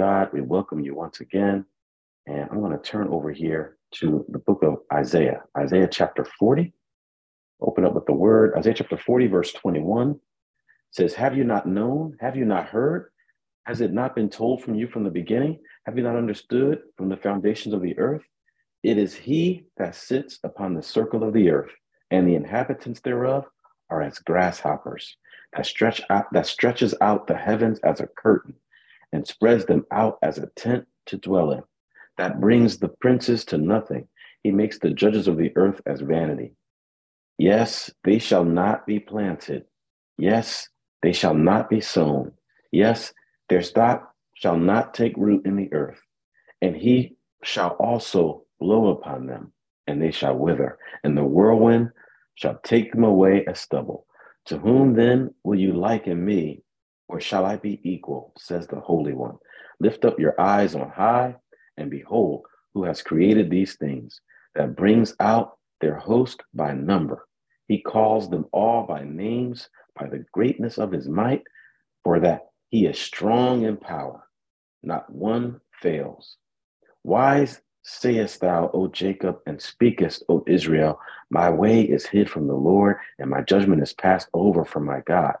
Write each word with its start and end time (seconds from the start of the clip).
God. 0.00 0.30
We 0.32 0.40
welcome 0.40 0.80
you 0.80 0.94
once 0.94 1.20
again. 1.20 1.66
And 2.26 2.48
I'm 2.50 2.60
going 2.60 2.72
to 2.72 2.78
turn 2.78 3.08
over 3.08 3.30
here 3.30 3.76
to 3.96 4.24
the 4.30 4.38
book 4.38 4.62
of 4.62 4.78
Isaiah, 4.90 5.42
Isaiah 5.58 5.88
chapter 5.92 6.24
40. 6.38 6.72
Open 7.60 7.84
up 7.84 7.92
with 7.92 8.06
the 8.06 8.14
word. 8.14 8.54
Isaiah 8.56 8.72
chapter 8.72 8.96
40, 8.96 9.26
verse 9.26 9.52
21 9.52 10.18
says, 10.90 11.12
Have 11.12 11.36
you 11.36 11.44
not 11.44 11.66
known? 11.66 12.16
Have 12.18 12.34
you 12.34 12.46
not 12.46 12.64
heard? 12.64 13.10
Has 13.66 13.82
it 13.82 13.92
not 13.92 14.14
been 14.14 14.30
told 14.30 14.62
from 14.62 14.74
you 14.74 14.88
from 14.88 15.04
the 15.04 15.10
beginning? 15.10 15.58
Have 15.84 15.98
you 15.98 16.02
not 16.02 16.16
understood 16.16 16.78
from 16.96 17.10
the 17.10 17.18
foundations 17.18 17.74
of 17.74 17.82
the 17.82 17.98
earth? 17.98 18.22
It 18.82 18.96
is 18.96 19.14
he 19.14 19.66
that 19.76 19.94
sits 19.94 20.38
upon 20.42 20.72
the 20.72 20.82
circle 20.82 21.22
of 21.22 21.34
the 21.34 21.50
earth, 21.50 21.72
and 22.10 22.26
the 22.26 22.36
inhabitants 22.36 23.00
thereof 23.00 23.44
are 23.90 24.00
as 24.00 24.18
grasshoppers, 24.20 25.18
that 25.54 25.66
stretch 25.66 26.00
out 26.08 26.32
that 26.32 26.46
stretches 26.46 26.94
out 27.02 27.26
the 27.26 27.36
heavens 27.36 27.78
as 27.80 28.00
a 28.00 28.06
curtain, 28.06 28.54
and 29.12 29.26
spreads 29.26 29.66
them 29.66 29.84
out 29.90 30.18
as 30.22 30.38
a 30.38 30.46
tent 30.56 30.86
to 31.06 31.16
dwell 31.16 31.52
in, 31.52 31.62
that 32.18 32.40
brings 32.40 32.78
the 32.78 32.88
princes 32.88 33.44
to 33.46 33.58
nothing. 33.58 34.06
He 34.42 34.50
makes 34.50 34.78
the 34.78 34.90
judges 34.90 35.28
of 35.28 35.36
the 35.36 35.52
earth 35.56 35.80
as 35.86 36.00
vanity. 36.00 36.54
Yes, 37.38 37.90
they 38.04 38.18
shall 38.18 38.44
not 38.44 38.86
be 38.86 39.00
planted. 39.00 39.64
Yes, 40.18 40.68
they 41.02 41.12
shall 41.12 41.34
not 41.34 41.70
be 41.70 41.80
sown. 41.80 42.32
Yes, 42.72 43.12
their 43.48 43.62
stock 43.62 44.14
shall 44.34 44.56
not 44.56 44.94
take 44.94 45.16
root 45.16 45.46
in 45.46 45.56
the 45.56 45.72
earth. 45.72 46.00
And 46.62 46.76
he 46.76 47.16
shall 47.42 47.70
also 47.70 48.44
blow 48.58 48.88
upon 48.88 49.26
them, 49.26 49.52
and 49.86 50.00
they 50.00 50.10
shall 50.10 50.36
wither, 50.36 50.78
and 51.02 51.16
the 51.16 51.24
whirlwind 51.24 51.90
shall 52.34 52.60
take 52.62 52.92
them 52.92 53.04
away 53.04 53.44
as 53.46 53.60
stubble. 53.60 54.06
To 54.46 54.58
whom 54.58 54.94
then 54.94 55.34
will 55.44 55.58
you 55.58 55.72
liken 55.72 56.24
me, 56.24 56.62
or 57.10 57.20
shall 57.20 57.44
I 57.44 57.56
be 57.56 57.80
equal, 57.82 58.32
says 58.38 58.66
the 58.66 58.80
Holy 58.80 59.12
One? 59.12 59.36
Lift 59.80 60.04
up 60.04 60.20
your 60.20 60.40
eyes 60.40 60.74
on 60.74 60.88
high, 60.90 61.34
and 61.76 61.90
behold, 61.90 62.44
who 62.72 62.84
has 62.84 63.02
created 63.02 63.50
these 63.50 63.74
things, 63.76 64.20
that 64.54 64.76
brings 64.76 65.14
out 65.18 65.58
their 65.80 65.96
host 65.96 66.40
by 66.54 66.72
number. 66.72 67.26
He 67.66 67.80
calls 67.80 68.30
them 68.30 68.46
all 68.52 68.86
by 68.86 69.04
names, 69.04 69.68
by 69.98 70.08
the 70.08 70.24
greatness 70.32 70.78
of 70.78 70.92
his 70.92 71.08
might, 71.08 71.42
for 72.04 72.20
that 72.20 72.46
he 72.68 72.86
is 72.86 72.98
strong 72.98 73.64
in 73.64 73.76
power. 73.76 74.26
Not 74.82 75.10
one 75.12 75.60
fails. 75.82 76.36
Wise 77.02 77.60
sayest 77.82 78.40
thou, 78.40 78.70
O 78.72 78.88
Jacob, 78.88 79.38
and 79.46 79.60
speakest, 79.60 80.22
O 80.28 80.44
Israel, 80.46 81.00
my 81.30 81.50
way 81.50 81.82
is 81.82 82.06
hid 82.06 82.30
from 82.30 82.46
the 82.46 82.54
Lord, 82.54 82.98
and 83.18 83.30
my 83.30 83.40
judgment 83.42 83.82
is 83.82 83.92
passed 83.94 84.28
over 84.34 84.64
from 84.64 84.84
my 84.84 85.00
God. 85.06 85.34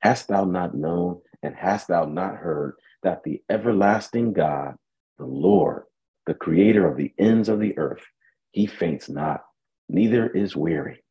Hast 0.00 0.28
thou 0.28 0.44
not 0.44 0.74
known, 0.74 1.20
and 1.42 1.54
hast 1.54 1.88
thou 1.88 2.04
not 2.04 2.36
heard, 2.36 2.74
that 3.02 3.22
the 3.24 3.42
everlasting 3.50 4.32
God, 4.32 4.74
the 5.18 5.26
Lord, 5.26 5.84
the 6.26 6.34
creator 6.34 6.86
of 6.90 6.96
the 6.96 7.12
ends 7.18 7.48
of 7.48 7.60
the 7.60 7.76
earth, 7.78 8.04
he 8.52 8.66
faints 8.66 9.08
not, 9.08 9.42
neither 9.88 10.28
is 10.28 10.56
weary. 10.56 11.02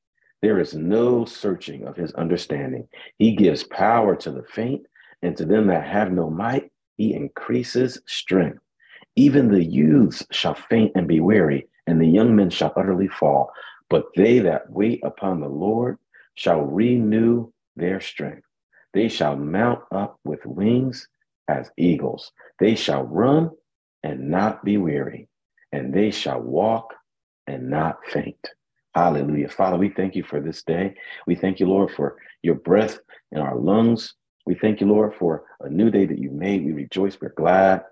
There 0.41 0.59
is 0.59 0.73
no 0.75 1.25
searching 1.25 1.87
of 1.87 1.95
his 1.95 2.13
understanding. 2.13 2.87
He 3.17 3.35
gives 3.35 3.63
power 3.63 4.15
to 4.17 4.31
the 4.31 4.43
faint, 4.43 4.85
and 5.21 5.35
to 5.37 5.45
them 5.45 5.67
that 5.67 5.87
have 5.87 6.11
no 6.11 6.29
might, 6.29 6.71
he 6.97 7.13
increases 7.13 8.01
strength. 8.05 8.59
Even 9.15 9.49
the 9.49 9.63
youths 9.63 10.25
shall 10.31 10.53
faint 10.53 10.91
and 10.95 11.07
be 11.07 11.19
weary, 11.19 11.67
and 11.87 11.99
the 11.99 12.07
young 12.07 12.35
men 12.35 12.49
shall 12.49 12.73
utterly 12.75 13.07
fall. 13.07 13.51
But 13.89 14.05
they 14.15 14.39
that 14.39 14.69
wait 14.69 15.01
upon 15.03 15.39
the 15.39 15.49
Lord 15.49 15.97
shall 16.35 16.61
renew 16.61 17.51
their 17.75 17.99
strength. 18.01 18.44
They 18.95 19.09
shall 19.09 19.35
mount 19.35 19.81
up 19.91 20.19
with 20.23 20.45
wings 20.45 21.09
as 21.49 21.69
eagles. 21.77 22.31
They 22.59 22.75
shall 22.75 23.03
run 23.03 23.51
and 24.03 24.29
not 24.31 24.63
be 24.63 24.77
weary, 24.77 25.27
and 25.73 25.93
they 25.93 26.11
shall 26.11 26.41
walk 26.41 26.93
and 27.45 27.69
not 27.69 27.97
faint. 28.07 28.49
Hallelujah. 28.95 29.49
Father, 29.49 29.77
we 29.77 29.89
thank 29.89 30.15
you 30.15 30.23
for 30.23 30.39
this 30.39 30.63
day. 30.63 30.95
We 31.27 31.35
thank 31.35 31.59
you, 31.59 31.67
Lord, 31.67 31.91
for 31.91 32.17
your 32.41 32.55
breath 32.55 32.97
in 33.33 33.39
our 33.39 33.57
lungs. 33.57 34.15
We 34.45 34.55
thank 34.55 34.79
you, 34.79 34.87
Lord, 34.87 35.13
for 35.15 35.43
a 35.59 35.69
new 35.69 35.91
day 35.91 36.05
that 36.05 36.19
you 36.19 36.31
made. 36.31 36.63
We 36.65 36.71
rejoice. 36.71 37.19
We're 37.19 37.33
glad. 37.35 37.83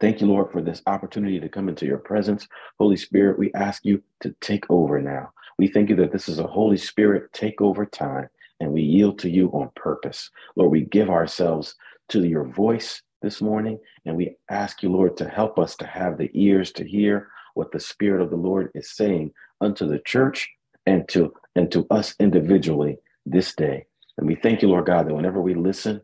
Thank 0.00 0.20
you, 0.20 0.26
Lord, 0.26 0.52
for 0.52 0.60
this 0.60 0.82
opportunity 0.86 1.40
to 1.40 1.48
come 1.48 1.70
into 1.70 1.86
your 1.86 1.98
presence. 1.98 2.46
Holy 2.78 2.96
Spirit, 2.98 3.38
we 3.38 3.52
ask 3.54 3.86
you 3.86 4.02
to 4.20 4.34
take 4.42 4.64
over 4.70 5.00
now. 5.00 5.30
We 5.58 5.68
thank 5.68 5.90
you 5.90 5.96
that 5.96 6.12
this 6.12 6.28
is 6.28 6.38
a 6.38 6.46
Holy 6.46 6.78
Spirit 6.78 7.32
takeover 7.32 7.90
time, 7.90 8.28
and 8.60 8.72
we 8.72 8.82
yield 8.82 9.18
to 9.20 9.30
you 9.30 9.48
on 9.52 9.70
purpose. 9.74 10.30
Lord, 10.56 10.70
we 10.70 10.82
give 10.82 11.10
ourselves 11.10 11.74
to 12.10 12.24
your 12.24 12.44
voice 12.44 13.02
this 13.22 13.40
morning, 13.40 13.78
and 14.06 14.16
we 14.16 14.36
ask 14.50 14.82
you, 14.82 14.90
Lord, 14.90 15.16
to 15.18 15.28
help 15.28 15.58
us 15.58 15.76
to 15.76 15.86
have 15.86 16.18
the 16.18 16.30
ears 16.34 16.72
to 16.72 16.84
hear 16.86 17.28
what 17.54 17.72
the 17.72 17.80
Spirit 17.80 18.22
of 18.22 18.30
the 18.30 18.36
Lord 18.36 18.70
is 18.74 18.90
saying 18.90 19.32
unto 19.60 19.86
the 19.86 19.98
church 20.00 20.48
and 20.86 21.08
to 21.08 21.32
and 21.56 21.70
to 21.72 21.86
us 21.90 22.14
individually 22.18 22.96
this 23.26 23.54
day. 23.54 23.86
And 24.18 24.26
we 24.26 24.34
thank 24.36 24.62
you, 24.62 24.68
Lord 24.68 24.86
God, 24.86 25.08
that 25.08 25.14
whenever 25.14 25.40
we 25.40 25.54
listen, 25.54 26.00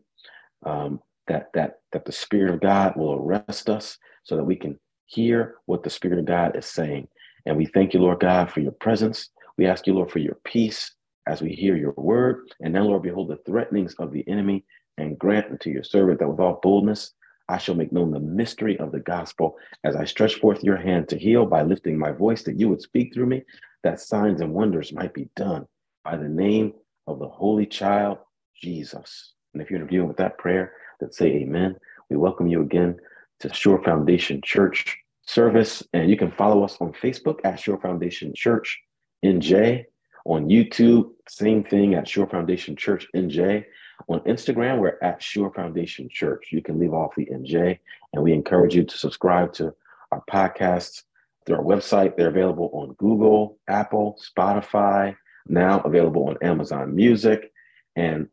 um, 0.65 0.99
that 1.27 1.49
that 1.53 1.79
that 1.91 2.05
the 2.05 2.11
Spirit 2.11 2.53
of 2.53 2.61
God 2.61 2.95
will 2.95 3.13
arrest 3.13 3.69
us 3.69 3.97
so 4.23 4.35
that 4.35 4.43
we 4.43 4.55
can 4.55 4.79
hear 5.05 5.55
what 5.65 5.83
the 5.83 5.89
Spirit 5.89 6.19
of 6.19 6.25
God 6.25 6.55
is 6.55 6.65
saying. 6.65 7.07
And 7.45 7.57
we 7.57 7.65
thank 7.65 7.93
you, 7.93 8.01
Lord 8.01 8.19
God, 8.19 8.51
for 8.51 8.59
your 8.59 8.73
presence. 8.73 9.29
We 9.57 9.65
ask 9.65 9.87
you, 9.87 9.93
Lord, 9.93 10.11
for 10.11 10.19
your 10.19 10.37
peace 10.43 10.93
as 11.27 11.41
we 11.41 11.53
hear 11.53 11.75
your 11.75 11.93
word. 11.97 12.49
And 12.61 12.73
now, 12.73 12.83
Lord, 12.83 13.03
behold 13.03 13.29
the 13.29 13.39
threatenings 13.45 13.95
of 13.99 14.11
the 14.11 14.27
enemy 14.27 14.65
and 14.97 15.19
grant 15.19 15.51
unto 15.51 15.69
your 15.69 15.83
servant 15.83 16.19
that 16.19 16.29
with 16.29 16.39
all 16.39 16.59
boldness 16.61 17.13
I 17.49 17.57
shall 17.57 17.75
make 17.75 17.91
known 17.93 18.11
the 18.11 18.19
mystery 18.19 18.77
of 18.77 18.91
the 18.91 18.99
gospel 18.99 19.55
as 19.83 19.95
I 19.95 20.05
stretch 20.05 20.35
forth 20.35 20.63
your 20.63 20.77
hand 20.77 21.07
to 21.09 21.17
heal 21.17 21.45
by 21.45 21.63
lifting 21.63 21.97
my 21.97 22.11
voice 22.11 22.43
that 22.43 22.59
you 22.59 22.67
would 22.69 22.81
speak 22.81 23.13
through 23.13 23.27
me, 23.27 23.43
that 23.83 24.01
signs 24.01 24.41
and 24.41 24.53
wonders 24.53 24.91
might 24.91 25.13
be 25.13 25.29
done 25.35 25.65
by 26.03 26.17
the 26.17 26.27
name 26.27 26.73
of 27.07 27.19
the 27.19 27.27
Holy 27.27 27.65
Child, 27.65 28.17
Jesus. 28.61 29.33
And 29.53 29.61
if 29.61 29.69
you're 29.69 29.79
in 29.79 29.85
agreement 29.85 30.09
with 30.09 30.17
that 30.17 30.37
prayer, 30.37 30.73
that 30.99 31.13
say 31.13 31.27
amen. 31.27 31.75
We 32.09 32.17
welcome 32.17 32.47
you 32.47 32.61
again 32.61 32.97
to 33.39 33.53
Shore 33.53 33.81
Foundation 33.83 34.41
Church 34.43 34.97
service. 35.25 35.83
And 35.93 36.09
you 36.09 36.17
can 36.17 36.31
follow 36.31 36.63
us 36.63 36.77
on 36.81 36.91
Facebook 36.93 37.39
at 37.45 37.59
Shore 37.59 37.79
Foundation 37.79 38.33
Church 38.35 38.79
NJ. 39.23 39.85
On 40.27 40.49
YouTube, 40.49 41.11
same 41.29 41.63
thing 41.63 41.93
at 41.93 42.05
Shore 42.05 42.27
Foundation 42.27 42.75
Church 42.75 43.07
NJ. 43.15 43.63
On 44.09 44.19
Instagram, 44.21 44.79
we're 44.79 44.99
at 45.01 45.23
Shore 45.23 45.53
Foundation 45.53 46.09
Church. 46.09 46.49
You 46.51 46.61
can 46.61 46.77
leave 46.79 46.93
off 46.93 47.15
the 47.15 47.25
NJ, 47.27 47.79
and 48.11 48.21
we 48.21 48.33
encourage 48.33 48.75
you 48.75 48.83
to 48.83 48.97
subscribe 48.97 49.53
to 49.53 49.73
our 50.11 50.21
podcasts 50.29 51.03
through 51.45 51.55
our 51.55 51.63
website. 51.63 52.17
They're 52.17 52.27
available 52.27 52.69
on 52.73 52.93
Google, 52.95 53.57
Apple, 53.69 54.19
Spotify, 54.21 55.15
now 55.47 55.79
available 55.79 56.27
on 56.27 56.35
Amazon 56.41 56.93
Music. 56.93 57.53
And 57.95 58.27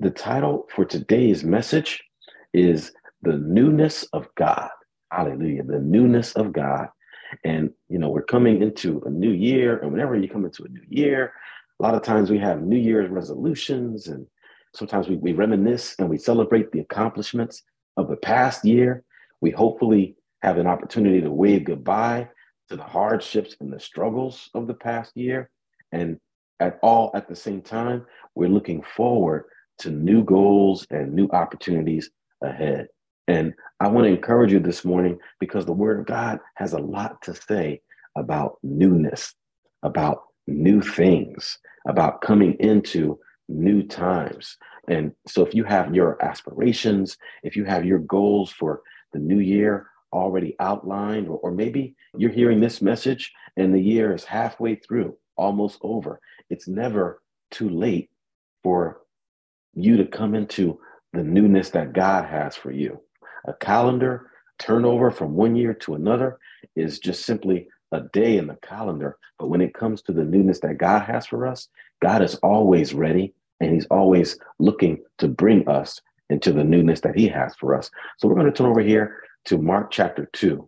the 0.00 0.10
title 0.10 0.66
for 0.74 0.84
today's 0.84 1.44
message 1.44 2.02
is 2.52 2.90
The 3.22 3.36
Newness 3.36 4.02
of 4.12 4.26
God. 4.34 4.70
Hallelujah. 5.12 5.62
The 5.62 5.78
newness 5.78 6.32
of 6.32 6.52
God. 6.52 6.88
And, 7.44 7.70
you 7.88 7.98
know, 7.98 8.08
we're 8.08 8.22
coming 8.22 8.62
into 8.62 9.02
a 9.06 9.10
new 9.10 9.30
year. 9.30 9.78
And 9.78 9.92
whenever 9.92 10.16
you 10.16 10.28
come 10.28 10.44
into 10.44 10.64
a 10.64 10.68
new 10.68 10.84
year, 10.88 11.32
a 11.78 11.82
lot 11.82 11.94
of 11.94 12.02
times 12.02 12.30
we 12.30 12.38
have 12.38 12.62
New 12.62 12.78
Year's 12.78 13.10
resolutions 13.10 14.08
and 14.08 14.26
sometimes 14.74 15.08
we, 15.08 15.16
we 15.16 15.32
reminisce 15.32 15.94
and 15.98 16.08
we 16.08 16.18
celebrate 16.18 16.70
the 16.72 16.80
accomplishments 16.80 17.62
of 17.96 18.08
the 18.08 18.16
past 18.16 18.64
year. 18.64 19.04
We 19.40 19.50
hopefully 19.50 20.16
have 20.42 20.58
an 20.58 20.66
opportunity 20.66 21.20
to 21.20 21.30
wave 21.30 21.64
goodbye 21.64 22.28
to 22.68 22.76
the 22.76 22.82
hardships 22.82 23.56
and 23.60 23.72
the 23.72 23.80
struggles 23.80 24.48
of 24.54 24.66
the 24.66 24.74
past 24.74 25.16
year. 25.16 25.50
And 25.92 26.18
at 26.60 26.78
all 26.82 27.10
at 27.14 27.28
the 27.28 27.36
same 27.36 27.62
time, 27.62 28.06
we're 28.34 28.48
looking 28.48 28.82
forward 28.82 29.44
to 29.78 29.90
new 29.90 30.22
goals 30.22 30.86
and 30.90 31.12
new 31.12 31.28
opportunities 31.32 32.10
ahead. 32.42 32.88
And 33.30 33.54
I 33.78 33.86
want 33.86 34.06
to 34.06 34.12
encourage 34.12 34.50
you 34.50 34.58
this 34.58 34.84
morning 34.84 35.16
because 35.38 35.64
the 35.64 35.72
Word 35.72 36.00
of 36.00 36.06
God 36.06 36.40
has 36.56 36.72
a 36.72 36.80
lot 36.80 37.22
to 37.22 37.32
say 37.32 37.80
about 38.18 38.58
newness, 38.64 39.34
about 39.84 40.22
new 40.48 40.82
things, 40.82 41.56
about 41.86 42.22
coming 42.22 42.56
into 42.58 43.20
new 43.48 43.84
times. 43.84 44.56
And 44.88 45.12
so, 45.28 45.46
if 45.46 45.54
you 45.54 45.62
have 45.62 45.94
your 45.94 46.20
aspirations, 46.24 47.16
if 47.44 47.54
you 47.54 47.64
have 47.66 47.84
your 47.84 48.00
goals 48.00 48.50
for 48.50 48.82
the 49.12 49.20
new 49.20 49.38
year 49.38 49.86
already 50.12 50.56
outlined, 50.58 51.28
or, 51.28 51.38
or 51.38 51.52
maybe 51.52 51.94
you're 52.18 52.32
hearing 52.32 52.58
this 52.58 52.82
message 52.82 53.32
and 53.56 53.72
the 53.72 53.80
year 53.80 54.12
is 54.12 54.24
halfway 54.24 54.74
through, 54.74 55.16
almost 55.36 55.78
over, 55.82 56.20
it's 56.48 56.66
never 56.66 57.22
too 57.52 57.68
late 57.68 58.10
for 58.64 59.02
you 59.72 59.96
to 59.98 60.04
come 60.04 60.34
into 60.34 60.80
the 61.12 61.22
newness 61.22 61.70
that 61.70 61.92
God 61.92 62.24
has 62.24 62.56
for 62.56 62.72
you. 62.72 63.00
A 63.46 63.54
calendar 63.54 64.30
turnover 64.58 65.10
from 65.10 65.34
one 65.34 65.56
year 65.56 65.74
to 65.74 65.94
another 65.94 66.38
is 66.76 66.98
just 66.98 67.24
simply 67.24 67.68
a 67.92 68.02
day 68.12 68.36
in 68.36 68.46
the 68.46 68.56
calendar. 68.56 69.16
But 69.38 69.48
when 69.48 69.60
it 69.60 69.74
comes 69.74 70.02
to 70.02 70.12
the 70.12 70.24
newness 70.24 70.60
that 70.60 70.78
God 70.78 71.02
has 71.02 71.26
for 71.26 71.46
us, 71.46 71.68
God 72.02 72.22
is 72.22 72.34
always 72.36 72.94
ready 72.94 73.34
and 73.60 73.72
He's 73.72 73.86
always 73.86 74.38
looking 74.58 74.98
to 75.18 75.28
bring 75.28 75.68
us 75.68 76.00
into 76.30 76.52
the 76.52 76.64
newness 76.64 77.00
that 77.00 77.16
he 77.16 77.28
has 77.28 77.54
for 77.56 77.76
us. 77.76 77.90
So 78.16 78.28
we're 78.28 78.36
going 78.36 78.46
to 78.46 78.52
turn 78.52 78.68
over 78.68 78.80
here 78.80 79.22
to 79.46 79.58
Mark 79.58 79.90
chapter 79.90 80.30
2 80.32 80.66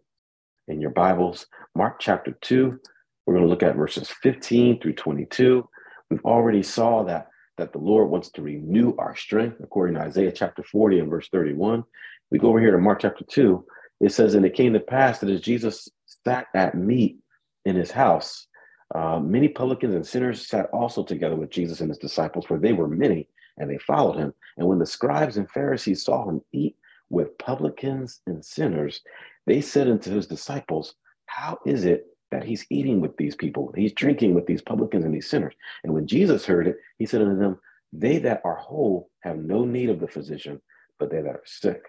in 0.69 0.81
your 0.81 0.91
Bibles. 0.91 1.47
Mark 1.75 2.01
chapter 2.01 2.37
2, 2.43 2.79
we're 3.25 3.35
going 3.35 3.47
to 3.47 3.51
look 3.51 3.63
at 3.63 3.77
verses 3.77 4.11
15 4.23 4.81
through 4.81 4.95
22. 4.95 5.67
We've 6.11 6.25
already 6.25 6.63
saw 6.63 7.05
that 7.05 7.29
that 7.59 7.71
the 7.71 7.79
Lord 7.79 8.09
wants 8.09 8.31
to 8.31 8.43
renew 8.43 8.97
our 8.97 9.15
strength 9.15 9.59
according 9.63 9.95
to 9.95 10.01
Isaiah 10.01 10.33
chapter 10.33 10.63
40 10.63 11.01
and 11.01 11.11
verse 11.11 11.29
31. 11.29 11.85
We 12.33 12.39
go 12.39 12.49
over 12.49 12.61
here 12.61 12.71
to 12.71 12.79
Mark 12.79 13.01
chapter 13.01 13.27
2. 13.27 13.63
It 14.01 14.11
says, 14.11 14.35
And 14.35 14.47
it 14.47 14.55
came 14.55 14.73
to 14.73 14.81
pass 14.81 15.19
that 15.19 15.29
as 15.29 15.43
Jesus 15.43 15.87
sat 16.25 16.47
at 16.55 16.75
meat 16.75 17.19
in 17.67 17.77
his 17.77 17.91
house, 17.91 18.47
uh, 18.95 19.21
many 19.21 19.49
publicans 19.49 19.95
and 19.95 20.07
sinners 20.07 20.49
sat 20.49 20.71
also 20.73 21.05
together 21.05 21.37
with 21.37 21.51
Jesus 21.51 21.83
and 21.83 21.91
his 21.91 21.99
disciples, 21.99 22.47
for 22.47 22.59
they 22.59 22.73
were 22.73 22.89
many, 22.89 23.29
and 23.59 23.69
they 23.69 23.77
followed 23.77 24.17
him. 24.17 24.33
And 24.57 24.67
when 24.67 24.79
the 24.79 24.87
scribes 24.87 25.37
and 25.37 25.51
Pharisees 25.51 26.05
saw 26.05 26.27
him 26.27 26.41
eat 26.53 26.75
with 27.11 27.37
publicans 27.37 28.23
and 28.27 28.43
sinners, 28.43 29.03
they 29.45 29.61
said 29.61 29.91
unto 29.91 30.11
his 30.11 30.27
disciples, 30.27 30.95
How 31.27 31.59
is 31.67 31.85
it 31.85 32.07
that 32.31 32.45
he's 32.45 32.65
eating 32.71 33.03
with 33.03 33.15
these 33.19 33.37
people? 33.37 33.75
He's 33.77 33.93
drinking 33.93 34.35
with 34.35 34.47
these 34.47 34.63
publicans 34.63 35.05
and 35.05 35.15
these 35.15 35.29
sinners. 35.29 35.53
And 35.85 35.93
when 35.93 36.07
Jesus 36.07 36.47
heard 36.47 36.67
it, 36.67 36.79
he 36.97 37.05
said 37.05 37.21
unto 37.21 37.39
them, 37.39 37.61
They 37.93 38.17
that 38.21 38.41
are 38.43 38.57
whole 38.57 39.11
have 39.21 39.37
no 39.37 39.67
need 39.67 39.91
of 39.91 40.01
the 40.01 40.09
physician, 40.09 40.63
but 40.99 41.11
they 41.11 41.21
that 41.21 41.29
are 41.29 41.43
sick. 41.45 41.83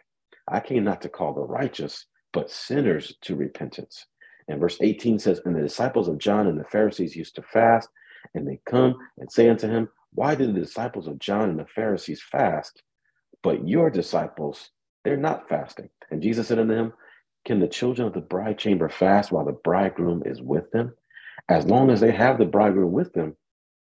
I 0.48 0.60
came 0.60 0.84
not 0.84 1.02
to 1.04 1.10
call 1.10 1.34
the 1.34 1.42
righteous, 1.42 2.06
but 2.32 2.52
sinners 2.52 3.16
to 3.22 3.36
repentance. 3.36 4.06
And 4.48 4.60
verse 4.60 4.78
18 4.82 5.20
says, 5.20 5.42
And 5.46 5.56
the 5.56 5.62
disciples 5.62 6.08
of 6.08 6.18
John 6.18 6.48
and 6.48 6.60
the 6.60 6.66
Pharisees 6.66 7.16
used 7.16 7.36
to 7.36 7.42
fast, 7.42 7.90
and 8.34 8.48
they 8.48 8.60
come 8.66 8.98
and 9.18 9.32
say 9.32 9.50
unto 9.50 9.68
him, 9.68 9.90
Why 10.14 10.36
did 10.36 10.54
the 10.54 10.60
disciples 10.60 11.08
of 11.08 11.20
John 11.20 11.50
and 11.50 11.60
the 11.60 11.66
Pharisees 11.66 12.22
fast, 12.22 12.84
but 13.42 13.68
your 13.68 13.90
disciples, 13.90 14.70
they're 15.04 15.18
not 15.18 15.48
fasting? 15.48 15.90
And 16.12 16.22
Jesus 16.22 16.48
said 16.48 16.60
unto 16.60 16.74
him, 16.74 16.94
Can 17.46 17.60
the 17.60 17.68
children 17.68 18.08
of 18.08 18.14
the 18.14 18.22
bride 18.22 18.58
chamber 18.58 18.90
fast 18.90 19.32
while 19.32 19.46
the 19.46 19.54
bridegroom 19.64 20.24
is 20.26 20.42
with 20.42 20.70
them? 20.72 20.94
As 21.50 21.66
long 21.66 21.90
as 21.90 22.02
they 22.02 22.12
have 22.12 22.38
the 22.38 22.46
bridegroom 22.46 22.92
with 22.92 23.14
them, 23.14 23.36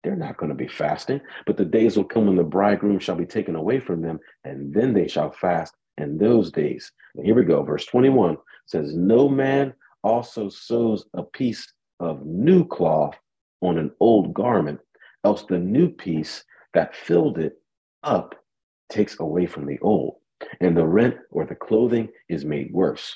they're 0.04 0.16
not 0.16 0.38
going 0.38 0.50
to 0.50 0.56
be 0.56 0.68
fasting. 0.68 1.20
But 1.46 1.58
the 1.58 1.66
days 1.66 1.98
will 1.98 2.06
come 2.06 2.28
when 2.28 2.36
the 2.38 2.44
bridegroom 2.44 3.00
shall 3.00 3.16
be 3.16 3.26
taken 3.26 3.56
away 3.56 3.80
from 3.80 4.02
them, 4.02 4.20
and 4.46 4.74
then 4.74 4.94
they 4.94 5.08
shall 5.08 5.32
fast 5.32 5.74
in 5.98 6.18
those 6.18 6.52
days. 6.52 6.92
Here 7.22 7.36
we 7.36 7.44
go. 7.44 7.64
Verse 7.64 7.86
21 7.86 8.38
says, 8.66 8.96
No 8.96 9.28
man 9.28 9.74
also 10.04 10.50
sews 10.50 11.06
a 11.14 11.24
piece 11.24 11.72
of 12.00 12.26
new 12.26 12.66
cloth 12.66 13.16
on 13.62 13.78
an 13.78 13.92
old 14.00 14.34
garment, 14.34 14.80
else 15.24 15.44
the 15.50 15.58
new 15.58 15.90
piece 15.90 16.44
that 16.74 16.96
filled 16.96 17.40
it 17.40 17.54
up 18.04 18.36
takes 18.90 19.20
away 19.20 19.46
from 19.46 19.66
the 19.66 19.80
old, 19.80 20.16
and 20.62 20.78
the 20.78 20.86
rent 20.86 21.16
or 21.32 21.46
the 21.46 21.56
clothing 21.56 22.10
is 22.30 22.46
made 22.46 22.72
worse. 22.72 23.16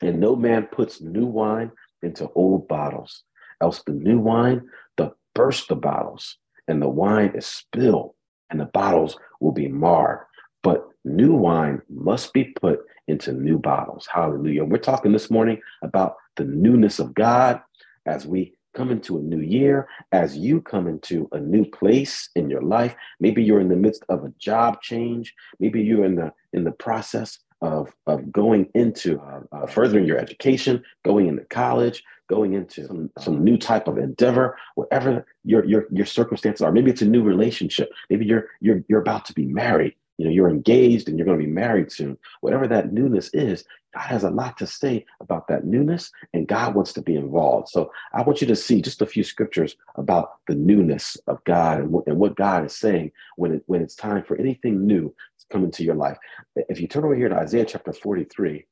And 0.00 0.20
no 0.20 0.36
man 0.36 0.68
puts 0.70 1.00
new 1.00 1.26
wine 1.26 1.70
into 2.02 2.28
old 2.34 2.68
bottles, 2.68 3.24
else 3.60 3.82
the 3.86 3.92
new 3.92 4.18
wine 4.18 4.62
doth 4.96 5.12
burst 5.34 5.68
the 5.68 5.76
bottles, 5.76 6.38
and 6.68 6.80
the 6.80 6.88
wine 6.88 7.32
is 7.34 7.46
spilled, 7.46 8.14
and 8.50 8.60
the 8.60 8.66
bottles 8.66 9.16
will 9.40 9.52
be 9.52 9.68
marred. 9.68 10.20
But 10.62 10.84
new 11.04 11.34
wine 11.34 11.82
must 11.88 12.32
be 12.32 12.44
put 12.44 12.80
into 13.08 13.32
new 13.32 13.58
bottles. 13.58 14.08
Hallelujah. 14.12 14.64
We're 14.64 14.78
talking 14.78 15.12
this 15.12 15.30
morning 15.30 15.60
about 15.82 16.16
the 16.36 16.44
newness 16.44 16.98
of 16.98 17.14
God 17.14 17.60
as 18.06 18.26
we 18.26 18.54
come 18.74 18.90
into 18.90 19.18
a 19.18 19.22
new 19.22 19.40
year, 19.40 19.86
as 20.12 20.36
you 20.36 20.60
come 20.60 20.86
into 20.86 21.28
a 21.32 21.38
new 21.38 21.64
place 21.64 22.30
in 22.34 22.48
your 22.48 22.62
life. 22.62 22.94
Maybe 23.20 23.42
you're 23.42 23.60
in 23.60 23.68
the 23.68 23.76
midst 23.76 24.04
of 24.08 24.24
a 24.24 24.32
job 24.38 24.80
change. 24.80 25.34
Maybe 25.60 25.82
you're 25.82 26.04
in 26.04 26.14
the 26.14 26.32
in 26.52 26.64
the 26.64 26.72
process 26.72 27.38
of, 27.60 27.94
of 28.08 28.32
going 28.32 28.68
into 28.74 29.20
uh, 29.20 29.40
uh, 29.52 29.66
furthering 29.66 30.04
your 30.04 30.18
education, 30.18 30.82
going 31.04 31.28
into 31.28 31.44
college, 31.44 32.02
going 32.28 32.54
into 32.54 32.86
some, 32.86 33.10
some 33.18 33.44
new 33.44 33.56
type 33.56 33.86
of 33.86 33.98
endeavor, 33.98 34.56
whatever 34.74 35.26
your, 35.44 35.64
your 35.64 35.86
your 35.90 36.06
circumstances 36.06 36.62
are. 36.62 36.72
Maybe 36.72 36.90
it's 36.90 37.02
a 37.02 37.06
new 37.06 37.22
relationship. 37.22 37.90
Maybe 38.10 38.24
you're 38.24 38.48
you're 38.60 38.82
you're 38.88 39.00
about 39.00 39.24
to 39.26 39.32
be 39.34 39.46
married 39.46 39.94
you 40.22 40.28
know 40.28 40.34
you're 40.34 40.48
engaged 40.48 41.08
and 41.08 41.18
you're 41.18 41.26
going 41.26 41.38
to 41.38 41.44
be 41.44 41.50
married 41.50 41.90
soon 41.90 42.16
whatever 42.42 42.68
that 42.68 42.92
newness 42.92 43.28
is 43.32 43.64
god 43.92 44.02
has 44.04 44.22
a 44.22 44.30
lot 44.30 44.56
to 44.56 44.68
say 44.68 45.04
about 45.20 45.48
that 45.48 45.64
newness 45.64 46.12
and 46.32 46.46
god 46.46 46.76
wants 46.76 46.92
to 46.92 47.02
be 47.02 47.16
involved 47.16 47.68
so 47.68 47.90
i 48.14 48.22
want 48.22 48.40
you 48.40 48.46
to 48.46 48.54
see 48.54 48.80
just 48.80 49.02
a 49.02 49.06
few 49.06 49.24
scriptures 49.24 49.74
about 49.96 50.34
the 50.46 50.54
newness 50.54 51.16
of 51.26 51.42
god 51.42 51.80
and, 51.80 51.90
what, 51.90 52.06
and 52.06 52.16
what 52.16 52.36
god 52.36 52.64
is 52.64 52.76
saying 52.76 53.10
when 53.36 53.54
it, 53.54 53.62
when 53.66 53.82
it's 53.82 53.96
time 53.96 54.22
for 54.22 54.36
anything 54.36 54.86
new 54.86 55.12
to 55.40 55.46
come 55.50 55.64
into 55.64 55.82
your 55.82 55.96
life 55.96 56.18
if 56.68 56.80
you 56.80 56.86
turn 56.86 57.04
over 57.04 57.16
here 57.16 57.28
to 57.28 57.36
isaiah 57.36 57.64
chapter 57.64 57.92
43 57.92 58.64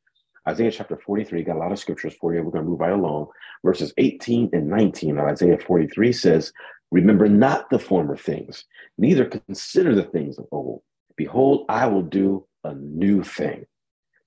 Isaiah 0.48 0.70
chapter 0.70 0.96
43 0.96 1.44
got 1.44 1.56
a 1.56 1.58
lot 1.58 1.70
of 1.70 1.78
scriptures 1.78 2.14
for 2.18 2.34
you. 2.34 2.42
We're 2.42 2.50
going 2.50 2.64
to 2.64 2.70
move 2.70 2.80
right 2.80 2.94
along. 2.94 3.26
Verses 3.62 3.92
18 3.98 4.48
and 4.54 4.68
19 4.68 5.18
of 5.18 5.26
Isaiah 5.26 5.58
43 5.58 6.12
says, 6.14 6.52
Remember 6.90 7.28
not 7.28 7.68
the 7.68 7.78
former 7.78 8.16
things, 8.16 8.64
neither 8.98 9.26
consider 9.26 9.94
the 9.94 10.02
things 10.02 10.38
of 10.38 10.46
old. 10.50 10.82
Behold, 11.20 11.66
I 11.68 11.86
will 11.86 12.00
do 12.00 12.46
a 12.64 12.72
new 12.74 13.22
thing. 13.22 13.66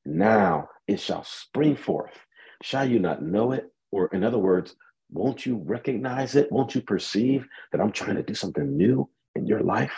Now 0.06 0.70
it 0.88 1.00
shall 1.00 1.24
spring 1.24 1.76
forth. 1.76 2.14
Shall 2.62 2.88
you 2.88 3.00
not 3.00 3.24
know 3.24 3.52
it? 3.52 3.72
Or, 3.92 4.10
in 4.14 4.24
other 4.24 4.38
words, 4.38 4.76
won't 5.12 5.44
you 5.44 5.56
recognize 5.66 6.36
it? 6.36 6.52
Won't 6.52 6.76
you 6.76 6.82
perceive 6.82 7.48
that 7.72 7.82
I'm 7.82 7.92
trying 7.92 8.18
to 8.18 8.22
do 8.22 8.36
something 8.36 8.78
new 8.78 9.10
in 9.36 9.48
your 9.48 9.62
life? 9.62 9.92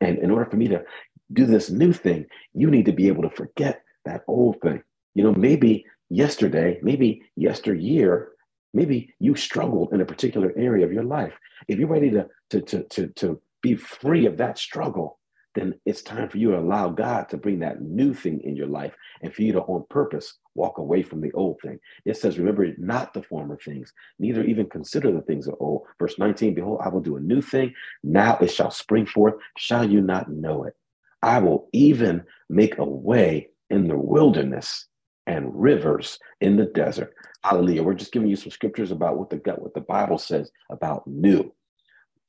And 0.00 0.18
in 0.18 0.30
order 0.30 0.48
for 0.48 0.56
me 0.56 0.68
to 0.68 0.84
do 1.32 1.46
this 1.46 1.68
new 1.68 1.92
thing, 1.92 2.26
you 2.54 2.70
need 2.70 2.84
to 2.84 2.92
be 2.92 3.08
able 3.08 3.24
to 3.24 3.36
forget 3.36 3.82
that 4.04 4.22
old 4.28 4.60
thing. 4.60 4.84
You 5.16 5.24
know, 5.24 5.32
maybe 5.32 5.84
yesterday, 6.10 6.78
maybe 6.80 7.22
yesteryear, 7.34 8.28
maybe 8.72 9.12
you 9.18 9.34
struggled 9.34 9.92
in 9.92 10.00
a 10.00 10.06
particular 10.06 10.52
area 10.56 10.86
of 10.86 10.92
your 10.92 11.02
life. 11.02 11.32
If 11.66 11.80
you're 11.80 11.88
ready 11.88 12.12
to, 12.12 12.28
to, 12.50 12.60
to, 12.60 12.82
to, 12.84 13.08
to 13.16 13.42
be 13.62 13.74
free 13.74 14.26
of 14.26 14.36
that 14.36 14.58
struggle, 14.58 15.18
then 15.56 15.74
it's 15.86 16.02
time 16.02 16.28
for 16.28 16.38
you 16.38 16.50
to 16.50 16.58
allow 16.58 16.90
God 16.90 17.28
to 17.30 17.36
bring 17.36 17.60
that 17.60 17.80
new 17.80 18.14
thing 18.14 18.40
in 18.42 18.54
your 18.54 18.66
life 18.66 18.94
and 19.22 19.34
for 19.34 19.42
you 19.42 19.52
to, 19.54 19.62
on 19.62 19.84
purpose, 19.90 20.34
walk 20.54 20.78
away 20.78 21.02
from 21.02 21.20
the 21.20 21.32
old 21.32 21.60
thing. 21.62 21.80
It 22.04 22.16
says, 22.16 22.38
Remember 22.38 22.70
not 22.78 23.14
the 23.14 23.22
former 23.22 23.56
things, 23.56 23.92
neither 24.18 24.44
even 24.44 24.68
consider 24.68 25.10
the 25.10 25.22
things 25.22 25.48
of 25.48 25.54
old. 25.58 25.82
Verse 25.98 26.18
19 26.18 26.54
Behold, 26.54 26.80
I 26.84 26.88
will 26.88 27.00
do 27.00 27.16
a 27.16 27.20
new 27.20 27.40
thing. 27.40 27.74
Now 28.04 28.36
it 28.40 28.52
shall 28.52 28.70
spring 28.70 29.06
forth. 29.06 29.34
Shall 29.56 29.88
you 29.88 30.02
not 30.02 30.30
know 30.30 30.64
it? 30.64 30.74
I 31.22 31.38
will 31.38 31.68
even 31.72 32.22
make 32.48 32.78
a 32.78 32.84
way 32.84 33.48
in 33.70 33.88
the 33.88 33.98
wilderness 33.98 34.86
and 35.26 35.50
rivers 35.60 36.18
in 36.40 36.56
the 36.56 36.66
desert. 36.66 37.14
Hallelujah. 37.42 37.82
We're 37.82 37.94
just 37.94 38.12
giving 38.12 38.28
you 38.28 38.36
some 38.36 38.50
scriptures 38.50 38.92
about 38.92 39.18
what 39.18 39.30
the 39.30 39.36
what 39.56 39.74
the 39.74 39.80
Bible 39.80 40.18
says 40.18 40.50
about 40.70 41.06
new. 41.06 41.52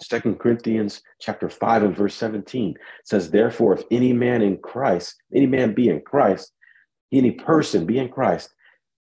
Second 0.01 0.39
Corinthians 0.39 1.01
chapter 1.19 1.49
5 1.49 1.83
and 1.83 1.95
verse 1.95 2.15
17 2.15 2.75
says, 3.03 3.31
Therefore, 3.31 3.73
if 3.73 3.83
any 3.89 4.13
man 4.13 4.41
in 4.41 4.57
Christ, 4.57 5.15
any 5.33 5.47
man 5.47 5.73
be 5.73 5.89
in 5.89 6.01
Christ, 6.01 6.51
any 7.11 7.31
person 7.31 7.85
be 7.85 7.97
in 7.97 8.09
Christ, 8.09 8.53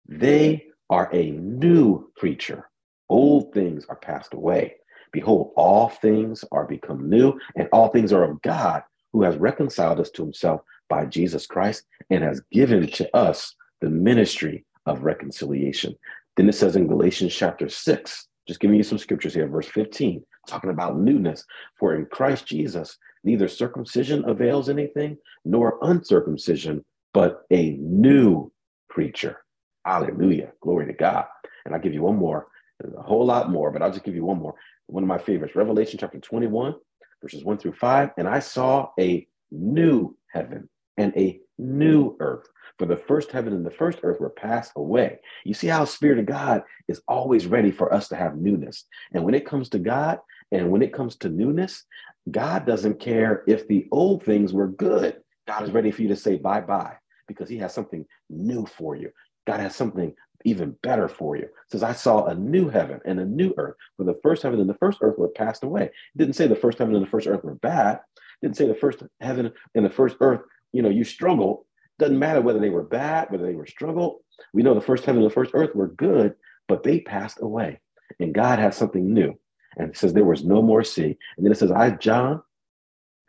they 0.07 0.67
are 0.91 1.11
a 1.13 1.31
new 1.31 2.11
creature. 2.17 2.71
Old 3.09 3.53
things 3.53 3.87
are 3.89 3.97
passed 3.97 4.35
away. 4.35 4.75
Behold, 5.13 5.53
all 5.57 5.89
things 5.89 6.45
are 6.53 6.67
become 6.67 7.09
new, 7.09 7.39
and 7.57 7.69
all 7.73 7.89
things 7.89 8.13
are 8.13 8.25
of 8.25 8.43
God, 8.43 8.83
who 9.13 9.23
has 9.23 9.37
reconciled 9.37 10.01
us 10.01 10.11
to 10.11 10.23
himself 10.23 10.61
by 10.89 11.07
Jesus 11.07 11.47
Christ 11.47 11.85
and 12.11 12.23
has 12.23 12.43
given 12.53 12.87
to 12.93 13.17
us 13.17 13.55
the 13.81 13.91
ministry 13.91 14.65
of 14.87 15.05
reconciliation. 15.05 15.95
Then 16.37 16.49
it 16.49 16.55
says 16.55 16.77
in 16.77 16.87
Galatians 16.87 17.35
chapter 17.35 17.69
6, 17.69 18.29
just 18.47 18.61
giving 18.61 18.77
you 18.77 18.83
some 18.83 18.99
scriptures 18.99 19.35
here, 19.35 19.49
verse 19.49 19.69
15 19.69 20.25
talking 20.47 20.71
about 20.71 20.99
newness. 20.99 21.45
For 21.79 21.95
in 21.95 22.07
Christ 22.07 22.47
Jesus, 22.47 22.99
neither 23.23 23.49
circumcision 23.49 24.29
avails 24.29 24.69
anything 24.69 25.17
nor 25.45 25.79
uncircumcision, 25.83 26.85
but 27.13 27.43
a 27.51 27.77
new 27.81 28.53
creature. 28.89 29.39
Hallelujah. 29.85 30.53
Glory 30.61 30.87
to 30.87 30.93
God. 30.93 31.27
And 31.65 31.75
I'll 31.75 31.81
give 31.81 31.95
you 31.95 32.03
one 32.03 32.17
more. 32.17 32.49
A 32.83 33.03
whole 33.03 33.25
lot 33.25 33.51
more, 33.51 33.71
but 33.71 33.83
I'll 33.83 33.93
just 33.93 34.05
give 34.05 34.15
you 34.15 34.25
one 34.25 34.39
more. 34.39 34.55
One 34.87 35.03
of 35.03 35.09
my 35.09 35.19
favorites, 35.19 35.57
Revelation 35.57 35.99
chapter 35.99 36.19
21, 36.19 36.75
verses 37.23 37.45
1 37.45 37.59
through 37.59 37.75
5. 37.75 38.11
And 38.19 38.29
I 38.29 38.41
saw 38.41 38.91
a 38.99 39.27
new 39.51 40.17
heaven 40.33 40.69
and 40.97 41.17
a 41.17 41.41
new 41.59 42.13
mm. 42.13 42.17
earth. 42.21 42.49
For 42.79 42.87
the 42.87 42.97
first 42.97 43.31
heaven 43.31 43.53
and 43.53 43.65
the 43.65 43.71
first 43.71 44.01
earth 44.03 44.21
were 44.21 44.31
passed 44.31 44.73
away. 44.77 45.21
You 45.45 45.55
see 45.55 45.69
how 45.69 45.85
Spirit 45.85 46.19
of 46.19 46.27
God 46.27 46.63
is 46.89 47.01
always 47.07 47.47
ready 47.47 47.71
for 47.71 47.95
us 47.95 48.09
to 48.09 48.17
have 48.17 48.37
newness. 48.37 48.85
And 49.13 49.25
when 49.25 49.35
it 49.35 49.47
comes 49.47 49.69
to 49.71 49.79
God 49.79 50.19
and 50.51 50.71
when 50.71 50.83
it 50.83 50.93
comes 50.93 51.17
to 51.19 51.29
newness, 51.29 51.85
God 52.31 52.67
doesn't 52.67 52.99
care 52.99 53.45
if 53.47 53.69
the 53.69 53.87
old 53.93 54.25
things 54.25 54.53
were 54.53 54.69
good. 54.69 55.21
God 55.47 55.63
is 55.63 55.71
ready 55.71 55.93
for 55.93 56.03
you 56.03 56.09
to 56.09 56.17
say 56.17 56.37
bye 56.37 56.61
bye 56.61 56.97
because 57.29 57.49
He 57.49 57.59
has 57.59 57.73
something 57.73 58.05
new 58.29 58.67
for 58.67 58.97
you. 58.97 59.11
God 59.47 59.61
has 59.61 59.77
something 59.77 60.15
even 60.45 60.77
better 60.83 61.09
for 61.09 61.37
you. 61.37 61.45
It 61.45 61.71
says, 61.71 61.83
I 61.83 61.93
saw 61.93 62.27
a 62.27 62.35
new 62.35 62.69
heaven 62.69 63.01
and 63.05 63.19
a 63.21 63.25
new 63.25 63.55
earth. 63.57 63.77
For 63.97 64.05
the 64.05 64.19
first 64.23 64.43
heaven 64.43 64.61
and 64.61 64.69
the 64.69 64.75
first 64.75 64.99
earth 65.01 65.19
were 65.19 65.29
passed 65.29 65.65
away. 65.65 65.85
It 65.85 66.19
didn't 66.19 66.35
say 66.35 66.47
the 66.47 66.57
first 66.57 66.79
heaven 66.79 66.95
and 66.95 67.05
the 67.05 67.11
first 67.11 67.27
earth 67.27 67.45
were 67.45 67.55
bad. 67.55 67.97
It 67.97 68.47
didn't 68.47 68.57
say 68.57 68.67
the 68.67 68.75
first 68.75 69.03
heaven 69.21 69.53
and 69.75 69.85
the 69.85 69.91
first 69.91 70.17
earth 70.21 70.41
you 70.75 70.83
know, 70.83 70.90
you 70.90 71.04
struggle. 71.04 71.66
Doesn't 71.99 72.19
matter 72.19 72.43
whether 72.43 72.59
they 72.59 72.71
were 72.71 72.83
bad, 72.83 73.31
whether 73.31 73.47
they 73.47 73.54
were 73.54 73.66
struggle. 73.66 74.25
We 74.52 74.62
know 74.62 74.75
the 74.75 74.81
first 74.81 75.04
heaven 75.04 75.23
and 75.23 75.31
the 75.31 75.35
first 75.35 75.52
earth 75.54 75.75
were 75.75 75.88
good, 75.88 76.35
but 76.69 76.83
they 76.83 77.00
passed 77.00 77.38
away. 77.40 77.81
And 78.19 78.35
God 78.35 78.59
has 78.59 78.76
something 78.76 79.14
new. 79.14 79.38
And 79.76 79.90
it 79.90 79.97
says 79.97 80.12
there 80.12 80.25
was 80.25 80.45
no 80.45 80.61
more 80.61 80.83
sea. 80.83 81.16
And 81.37 81.47
then 81.47 81.52
it 81.52 81.59
says, 81.59 81.71
I, 81.71 81.90
John, 81.90 82.43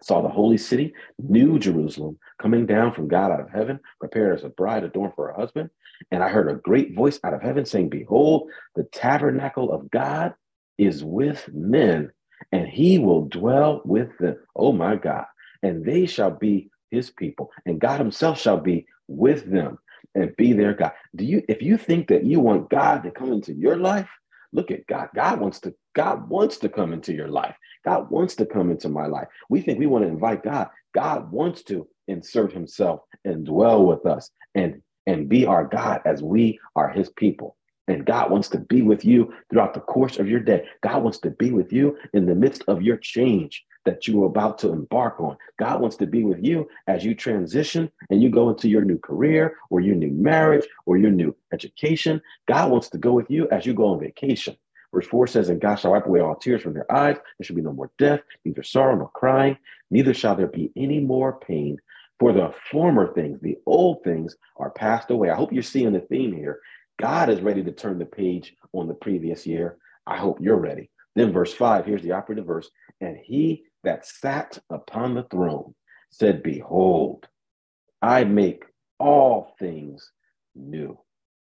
saw 0.01 0.21
the 0.21 0.29
holy 0.29 0.57
city, 0.57 0.93
New 1.19 1.59
Jerusalem, 1.59 2.17
coming 2.41 2.65
down 2.65 2.93
from 2.93 3.07
God 3.07 3.31
out 3.31 3.39
of 3.39 3.49
heaven, 3.49 3.79
prepared 3.99 4.37
as 4.37 4.43
a 4.43 4.49
bride 4.49 4.83
adorned 4.83 5.13
for 5.15 5.27
her 5.27 5.39
husband. 5.39 5.69
And 6.11 6.23
I 6.23 6.29
heard 6.29 6.49
a 6.49 6.55
great 6.55 6.95
voice 6.95 7.19
out 7.23 7.33
of 7.33 7.41
heaven 7.41 7.65
saying, 7.65 7.89
Behold, 7.89 8.49
the 8.75 8.83
tabernacle 8.85 9.71
of 9.71 9.89
God 9.91 10.33
is 10.77 11.03
with 11.03 11.47
men, 11.53 12.11
and 12.51 12.67
he 12.67 12.97
will 12.99 13.27
dwell 13.27 13.81
with 13.85 14.17
them. 14.17 14.37
Oh 14.55 14.71
my 14.71 14.95
God. 14.95 15.25
And 15.63 15.85
they 15.85 16.05
shall 16.05 16.31
be 16.31 16.69
his 16.95 17.11
people, 17.11 17.51
and 17.65 17.79
God 17.79 17.99
himself 17.99 18.39
shall 18.39 18.57
be 18.57 18.87
with 19.07 19.49
them 19.49 19.77
and 20.15 20.35
be 20.37 20.53
their 20.53 20.73
God. 20.73 20.93
Do 21.15 21.25
you, 21.25 21.43
if 21.47 21.61
you 21.61 21.77
think 21.77 22.07
that 22.07 22.25
you 22.25 22.39
want 22.39 22.69
God 22.69 23.03
to 23.03 23.11
come 23.11 23.31
into 23.31 23.53
your 23.53 23.77
life, 23.77 24.09
look 24.53 24.71
at 24.71 24.87
God. 24.87 25.09
God 25.13 25.39
wants 25.39 25.59
to, 25.61 25.75
God 25.93 26.29
wants 26.29 26.57
to 26.59 26.69
come 26.69 26.93
into 26.93 27.13
your 27.13 27.27
life. 27.27 27.55
God 27.83 28.09
wants 28.09 28.35
to 28.35 28.45
come 28.45 28.71
into 28.71 28.89
my 28.89 29.05
life. 29.05 29.27
We 29.49 29.61
think 29.61 29.77
we 29.77 29.85
want 29.85 30.05
to 30.05 30.09
invite 30.09 30.43
God. 30.43 30.69
God 30.93 31.31
wants 31.31 31.63
to 31.63 31.87
insert 32.07 32.51
himself 32.51 33.01
and 33.23 33.45
dwell 33.45 33.85
with 33.85 34.05
us 34.05 34.29
and 34.55 34.81
and 35.07 35.29
be 35.29 35.45
our 35.45 35.65
God 35.65 36.01
as 36.05 36.23
we 36.23 36.59
are 36.75 36.89
his 36.89 37.09
people. 37.09 37.57
And 37.87 38.05
God 38.05 38.31
wants 38.31 38.49
to 38.49 38.57
be 38.57 38.81
with 38.81 39.05
you 39.05 39.31
throughout 39.49 39.75
the 39.75 39.81
course 39.81 40.17
of 40.17 40.27
your 40.27 40.39
day. 40.39 40.65
God 40.81 41.03
wants 41.03 41.19
to 41.19 41.29
be 41.29 41.51
with 41.51 41.71
you 41.71 41.97
in 42.13 42.25
the 42.25 42.33
midst 42.33 42.63
of 42.67 42.81
your 42.81 42.97
change 42.97 43.63
that 43.85 44.07
you 44.07 44.23
are 44.23 44.27
about 44.27 44.57
to 44.59 44.71
embark 44.71 45.19
on. 45.19 45.37
God 45.57 45.79
wants 45.79 45.95
to 45.97 46.07
be 46.07 46.23
with 46.23 46.43
you 46.43 46.67
as 46.87 47.05
you 47.05 47.15
transition 47.15 47.91
and 48.09 48.21
you 48.21 48.29
go 48.29 48.49
into 48.49 48.67
your 48.67 48.83
new 48.83 48.97
career 48.97 49.57
or 49.69 49.79
your 49.79 49.95
new 49.95 50.11
marriage 50.11 50.67
or 50.85 50.97
your 50.97 51.11
new 51.11 51.35
education. 51.53 52.21
God 52.47 52.71
wants 52.71 52.89
to 52.89 52.97
go 52.97 53.13
with 53.13 53.29
you 53.29 53.47
as 53.49 53.65
you 53.65 53.73
go 53.73 53.87
on 53.87 53.99
vacation. 53.99 54.57
Verse 54.93 55.07
4 55.07 55.27
says, 55.27 55.49
And 55.49 55.59
God 55.59 55.75
shall 55.75 55.91
wipe 55.91 56.05
away 56.05 56.21
all 56.21 56.35
tears 56.35 56.61
from 56.61 56.73
their 56.73 56.89
eyes. 56.91 57.17
There 57.37 57.45
shall 57.45 57.55
be 57.55 57.61
no 57.61 57.73
more 57.73 57.91
death, 57.97 58.21
neither 58.45 58.63
sorrow 58.63 58.95
nor 58.95 59.09
crying, 59.09 59.57
neither 59.91 60.13
shall 60.13 60.35
there 60.35 60.47
be 60.47 60.71
any 60.75 60.99
more 60.99 61.37
pain. 61.39 61.77
For 62.17 62.31
the 62.31 62.53
former 62.71 63.13
things, 63.13 63.41
the 63.41 63.57
old 63.65 64.03
things, 64.05 64.37
are 64.55 64.69
passed 64.69 65.11
away. 65.11 65.29
I 65.29 65.35
hope 65.35 65.51
you're 65.51 65.63
seeing 65.63 65.91
the 65.91 65.99
theme 65.99 66.33
here. 66.33 66.61
God 66.97 67.29
is 67.29 67.41
ready 67.41 67.61
to 67.61 67.73
turn 67.73 67.99
the 67.99 68.05
page 68.05 68.55
on 68.71 68.87
the 68.87 68.93
previous 68.93 69.45
year. 69.45 69.77
I 70.07 70.15
hope 70.15 70.39
you're 70.39 70.55
ready. 70.55 70.89
Then, 71.15 71.33
verse 71.33 71.53
5, 71.53 71.85
here's 71.85 72.01
the 72.01 72.13
operative 72.13 72.45
verse. 72.45 72.69
And 73.01 73.17
he 73.17 73.64
that 73.85 74.05
sat 74.05 74.59
upon 74.69 75.13
the 75.15 75.23
throne 75.23 75.73
said, 76.11 76.43
Behold, 76.43 77.27
I 78.01 78.23
make 78.23 78.63
all 78.99 79.55
things 79.59 80.11
new. 80.55 80.97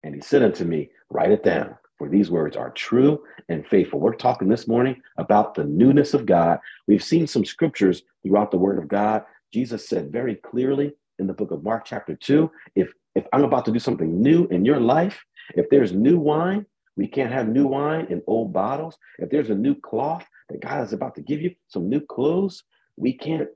And 0.04 0.16
he 0.16 0.22
said 0.22 0.44
unto 0.44 0.64
me, 0.64 0.90
Write 1.10 1.32
it 1.32 1.44
down 1.44 1.76
for 2.00 2.08
these 2.08 2.32
words 2.32 2.56
are 2.56 2.72
true 2.72 3.22
and 3.50 3.68
faithful. 3.68 4.00
We're 4.00 4.16
talking 4.16 4.48
this 4.48 4.68
morning 4.68 5.02
about 5.18 5.54
the 5.54 5.66
newness 5.66 6.14
of 6.14 6.26
God. 6.26 6.60
We've 6.88 7.04
seen 7.04 7.28
some 7.28 7.44
scriptures 7.44 8.04
throughout 8.24 8.52
the 8.52 8.58
word 8.58 8.80
of 8.80 8.88
God. 8.88 9.26
Jesus 9.54 9.88
said 9.88 10.12
very 10.12 10.36
clearly 10.36 10.94
in 11.20 11.28
the 11.28 11.34
book 11.34 11.52
of 11.52 11.62
Mark, 11.62 11.84
chapter 11.86 12.16
2, 12.16 12.50
if 12.76 12.92
if 13.16 13.26
I'm 13.34 13.44
about 13.44 13.66
to 13.66 13.72
do 13.72 13.80
something 13.80 14.22
new 14.22 14.48
in 14.48 14.64
your 14.64 14.80
life, 14.80 15.22
if 15.56 15.70
there's 15.70 15.92
new 15.92 16.18
wine, 16.18 16.66
we 16.96 17.08
can't 17.08 17.32
have 17.32 17.48
new 17.48 17.68
wine 17.68 18.08
in 18.10 18.22
old 18.28 18.54
bottles. 18.54 18.98
If 19.20 19.30
there's 19.30 19.50
a 19.50 19.56
new 19.56 19.76
cloth 19.76 20.26
that 20.50 20.62
God 20.62 20.84
is 20.84 20.94
about 20.94 21.16
to 21.16 21.22
give 21.22 21.42
you, 21.42 21.56
some 21.68 21.90
new 21.90 22.02
clothes, 22.02 22.64
we 22.98 23.14
can't 23.14 23.48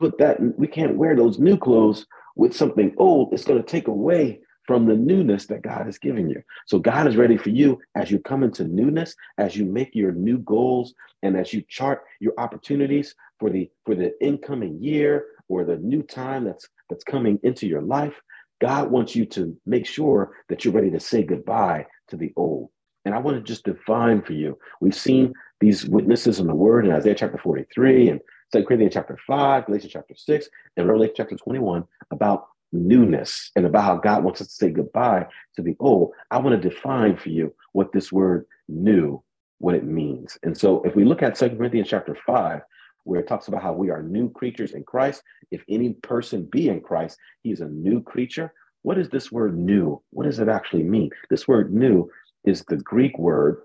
put 0.00 0.18
that, 0.18 0.38
we 0.58 0.66
can't 0.66 0.96
wear 0.96 1.16
those 1.16 1.38
new 1.38 1.56
clothes 1.56 2.06
with 2.36 2.54
something 2.54 2.94
old. 2.98 3.32
It's 3.32 3.44
going 3.44 3.62
to 3.62 3.68
take 3.68 3.88
away 3.88 4.40
from 4.66 4.86
the 4.86 4.94
newness 4.94 5.46
that 5.46 5.62
God 5.62 5.86
has 5.86 5.98
given 5.98 6.28
you. 6.28 6.42
So 6.66 6.78
God 6.78 7.06
is 7.06 7.16
ready 7.16 7.36
for 7.36 7.50
you 7.50 7.78
as 7.94 8.10
you 8.10 8.18
come 8.18 8.42
into 8.42 8.64
newness, 8.64 9.14
as 9.38 9.56
you 9.56 9.64
make 9.64 9.94
your 9.94 10.12
new 10.12 10.38
goals, 10.38 10.94
and 11.22 11.36
as 11.36 11.52
you 11.52 11.62
chart 11.68 12.02
your 12.20 12.32
opportunities 12.38 13.14
for 13.38 13.50
the 13.50 13.70
for 13.84 13.94
the 13.94 14.12
incoming 14.20 14.82
year 14.82 15.26
or 15.48 15.64
the 15.64 15.76
new 15.76 16.02
time 16.02 16.44
that's 16.44 16.68
that's 16.90 17.04
coming 17.04 17.38
into 17.42 17.66
your 17.66 17.82
life. 17.82 18.14
God 18.60 18.90
wants 18.90 19.14
you 19.14 19.26
to 19.26 19.56
make 19.66 19.86
sure 19.86 20.32
that 20.48 20.64
you're 20.64 20.74
ready 20.74 20.90
to 20.90 21.00
say 21.00 21.22
goodbye 21.22 21.86
to 22.08 22.16
the 22.16 22.32
old. 22.36 22.70
And 23.06 23.14
I 23.14 23.18
want 23.18 23.36
to 23.36 23.42
just 23.42 23.64
define 23.64 24.20
for 24.20 24.32
you. 24.32 24.58
We've 24.80 24.94
seen 24.94 25.32
these 25.60 25.86
witnesses 25.86 26.40
in 26.40 26.48
the 26.48 26.54
word 26.54 26.84
in 26.84 26.92
Isaiah 26.92 27.14
chapter 27.14 27.38
43 27.38 28.08
and 28.08 28.20
2 28.52 28.64
Corinthians 28.64 28.94
chapter 28.94 29.16
5, 29.24 29.66
Galatians 29.66 29.92
chapter 29.92 30.14
6, 30.16 30.48
and 30.76 30.88
Revelation 30.88 31.14
chapter 31.16 31.36
21 31.36 31.84
about 32.10 32.48
newness 32.72 33.52
and 33.54 33.64
about 33.64 33.84
how 33.84 33.96
God 33.96 34.24
wants 34.24 34.40
us 34.40 34.48
to 34.48 34.54
say 34.54 34.70
goodbye 34.70 35.24
to 35.54 35.62
the 35.62 35.76
old, 35.78 36.14
I 36.32 36.38
want 36.38 36.60
to 36.60 36.68
define 36.68 37.16
for 37.16 37.28
you 37.28 37.54
what 37.72 37.92
this 37.92 38.10
word 38.10 38.44
new, 38.68 39.22
what 39.58 39.76
it 39.76 39.84
means. 39.84 40.36
And 40.42 40.58
so 40.58 40.82
if 40.82 40.96
we 40.96 41.04
look 41.04 41.22
at 41.22 41.38
Second 41.38 41.58
Corinthians 41.58 41.88
chapter 41.88 42.16
5, 42.26 42.60
where 43.04 43.20
it 43.20 43.28
talks 43.28 43.46
about 43.46 43.62
how 43.62 43.72
we 43.72 43.88
are 43.88 44.02
new 44.02 44.28
creatures 44.30 44.72
in 44.72 44.82
Christ, 44.82 45.22
if 45.52 45.62
any 45.68 45.92
person 45.92 46.48
be 46.50 46.68
in 46.68 46.80
Christ, 46.80 47.18
he's 47.44 47.60
a 47.60 47.68
new 47.68 48.02
creature. 48.02 48.52
What 48.82 48.98
is 48.98 49.08
this 49.08 49.30
word 49.30 49.56
new? 49.56 50.02
What 50.10 50.24
does 50.24 50.40
it 50.40 50.48
actually 50.48 50.82
mean? 50.82 51.10
This 51.30 51.46
word 51.46 51.72
new 51.72 52.10
is 52.46 52.64
the 52.68 52.76
Greek 52.76 53.18
word 53.18 53.62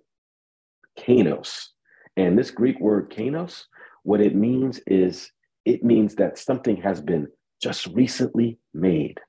kainos. 1.00 1.68
And 2.18 2.38
this 2.38 2.52
Greek 2.52 2.80
word 2.80 3.10
kainos, 3.10 3.66
what 4.04 4.22
it 4.22 4.36
means 4.36 4.82
is 4.88 5.32
it 5.66 5.84
means 5.84 6.16
that 6.16 6.38
something 6.38 6.78
has 6.78 7.00
been 7.00 7.28
just 7.62 7.88
recently 7.88 8.58
made. 8.74 9.20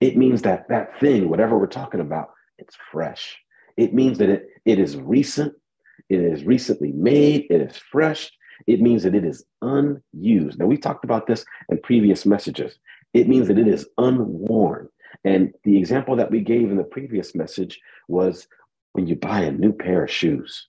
It 0.00 0.16
means 0.16 0.42
that 0.42 0.68
that 0.68 0.98
thing, 0.98 1.28
whatever 1.28 1.58
we're 1.58 1.66
talking 1.66 2.00
about, 2.00 2.30
it's 2.58 2.76
fresh. 2.90 3.38
It 3.76 3.94
means 3.94 4.18
that 4.18 4.28
it, 4.28 4.48
it 4.64 4.78
is 4.78 4.96
recent, 4.96 5.54
it 6.08 6.20
is 6.20 6.44
recently 6.44 6.92
made, 6.92 7.46
it 7.50 7.60
is 7.60 7.76
fresh. 7.76 8.30
It 8.66 8.80
means 8.80 9.04
that 9.04 9.14
it 9.14 9.24
is 9.24 9.44
unused. 9.62 10.58
Now, 10.58 10.66
we 10.66 10.76
talked 10.76 11.04
about 11.04 11.26
this 11.26 11.44
in 11.70 11.80
previous 11.80 12.26
messages. 12.26 12.78
It 13.14 13.28
means 13.28 13.48
that 13.48 13.58
it 13.58 13.66
is 13.66 13.88
unworn. 13.96 14.88
And 15.24 15.52
the 15.64 15.78
example 15.78 16.16
that 16.16 16.30
we 16.30 16.40
gave 16.40 16.70
in 16.70 16.76
the 16.76 16.84
previous 16.84 17.34
message 17.34 17.80
was 18.08 18.46
when 18.92 19.06
you 19.06 19.16
buy 19.16 19.40
a 19.40 19.52
new 19.52 19.72
pair 19.72 20.04
of 20.04 20.10
shoes, 20.10 20.66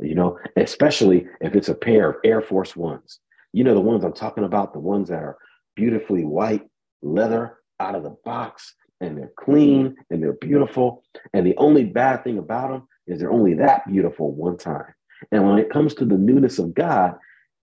you 0.00 0.14
know, 0.14 0.38
especially 0.56 1.26
if 1.40 1.54
it's 1.54 1.68
a 1.68 1.74
pair 1.74 2.10
of 2.10 2.16
Air 2.24 2.40
Force 2.40 2.76
Ones. 2.76 3.20
You 3.52 3.64
know, 3.64 3.74
the 3.74 3.80
ones 3.80 4.04
I'm 4.04 4.12
talking 4.12 4.44
about, 4.44 4.72
the 4.72 4.78
ones 4.78 5.08
that 5.08 5.22
are 5.22 5.38
beautifully 5.74 6.24
white 6.24 6.66
leather 7.02 7.58
out 7.80 7.94
of 7.94 8.02
the 8.02 8.16
box 8.24 8.74
and 9.00 9.16
they're 9.16 9.32
clean 9.38 9.96
and 10.10 10.22
they're 10.22 10.32
beautiful. 10.34 11.02
And 11.32 11.46
the 11.46 11.56
only 11.56 11.84
bad 11.84 12.24
thing 12.24 12.38
about 12.38 12.70
them 12.70 12.88
is 13.06 13.20
they're 13.20 13.32
only 13.32 13.54
that 13.54 13.86
beautiful 13.88 14.32
one 14.32 14.56
time. 14.56 14.92
And 15.32 15.48
when 15.48 15.58
it 15.58 15.70
comes 15.70 15.94
to 15.94 16.04
the 16.04 16.18
newness 16.18 16.58
of 16.58 16.74
God, 16.74 17.14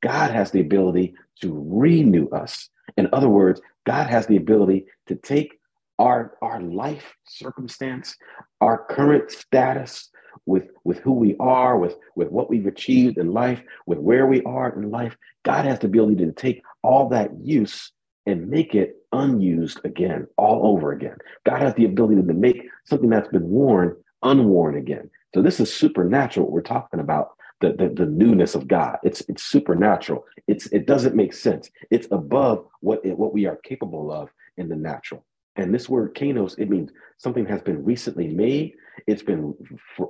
God 0.03 0.31
has 0.31 0.51
the 0.51 0.61
ability 0.61 1.15
to 1.43 1.67
renew 1.69 2.29
us. 2.29 2.69
In 2.97 3.09
other 3.13 3.29
words, 3.29 3.61
God 3.87 4.09
has 4.09 4.27
the 4.27 4.37
ability 4.37 4.87
to 5.07 5.15
take 5.15 5.59
our, 5.99 6.37
our 6.43 6.61
life 6.61 7.15
circumstance, 7.25 8.17
our 8.61 8.85
current 8.87 9.31
status 9.31 10.11
with, 10.47 10.65
with 10.85 10.99
who 10.99 11.13
we 11.13 11.37
are, 11.39 11.79
with, 11.79 11.97
with 12.17 12.31
what 12.31 12.51
we've 12.51 12.67
achieved 12.67 13.19
in 13.19 13.33
life, 13.33 13.63
with 13.87 13.99
where 13.99 14.27
we 14.27 14.43
are 14.43 14.75
in 14.75 14.91
life. 14.91 15.17
God 15.45 15.65
has 15.65 15.79
the 15.79 15.87
ability 15.87 16.25
to 16.25 16.33
take 16.33 16.63
all 16.83 17.09
that 17.11 17.31
use 17.43 17.93
and 18.27 18.49
make 18.49 18.75
it 18.75 18.97
unused 19.13 19.81
again, 19.85 20.27
all 20.37 20.67
over 20.75 20.93
again. 20.93 21.17
God 21.45 21.61
has 21.61 21.75
the 21.75 21.85
ability 21.85 22.23
to 22.23 22.35
make 22.35 22.67
something 22.85 23.11
that's 23.11 23.29
been 23.29 23.49
worn 23.49 23.97
unworn 24.23 24.77
again. 24.77 25.11
So 25.35 25.43
this 25.43 25.61
is 25.61 25.73
supernatural. 25.73 26.47
What 26.47 26.53
we're 26.53 26.63
talking 26.63 27.01
about 27.01 27.37
the, 27.61 27.73
the, 27.73 28.05
the 28.05 28.11
newness 28.11 28.55
of 28.55 28.69
God. 28.69 28.99
It's 29.03 29.23
it's 29.29 29.43
supernatural. 29.43 30.25
It's 30.49 30.67
it 30.67 30.87
doesn't 30.87 31.15
make 31.15 31.33
sense. 31.33 31.71
It's 31.91 32.09
above 32.11 32.67
what 32.81 33.05
it, 33.05 33.17
what 33.17 33.33
we 33.33 33.47
are 33.47 33.57
capable 33.57 34.13
of 34.13 34.31
in 34.57 34.69
the 34.69 34.77
natural. 34.77 35.25
And 35.57 35.73
this 35.73 35.89
word 35.89 36.15
kainos, 36.15 36.59
it 36.59 36.69
means 36.69 36.91
something 37.19 37.47
has 37.47 37.63
been 37.63 37.85
recently 37.85 38.29
made. 38.29 38.75
It's 39.07 39.23
been 39.23 39.55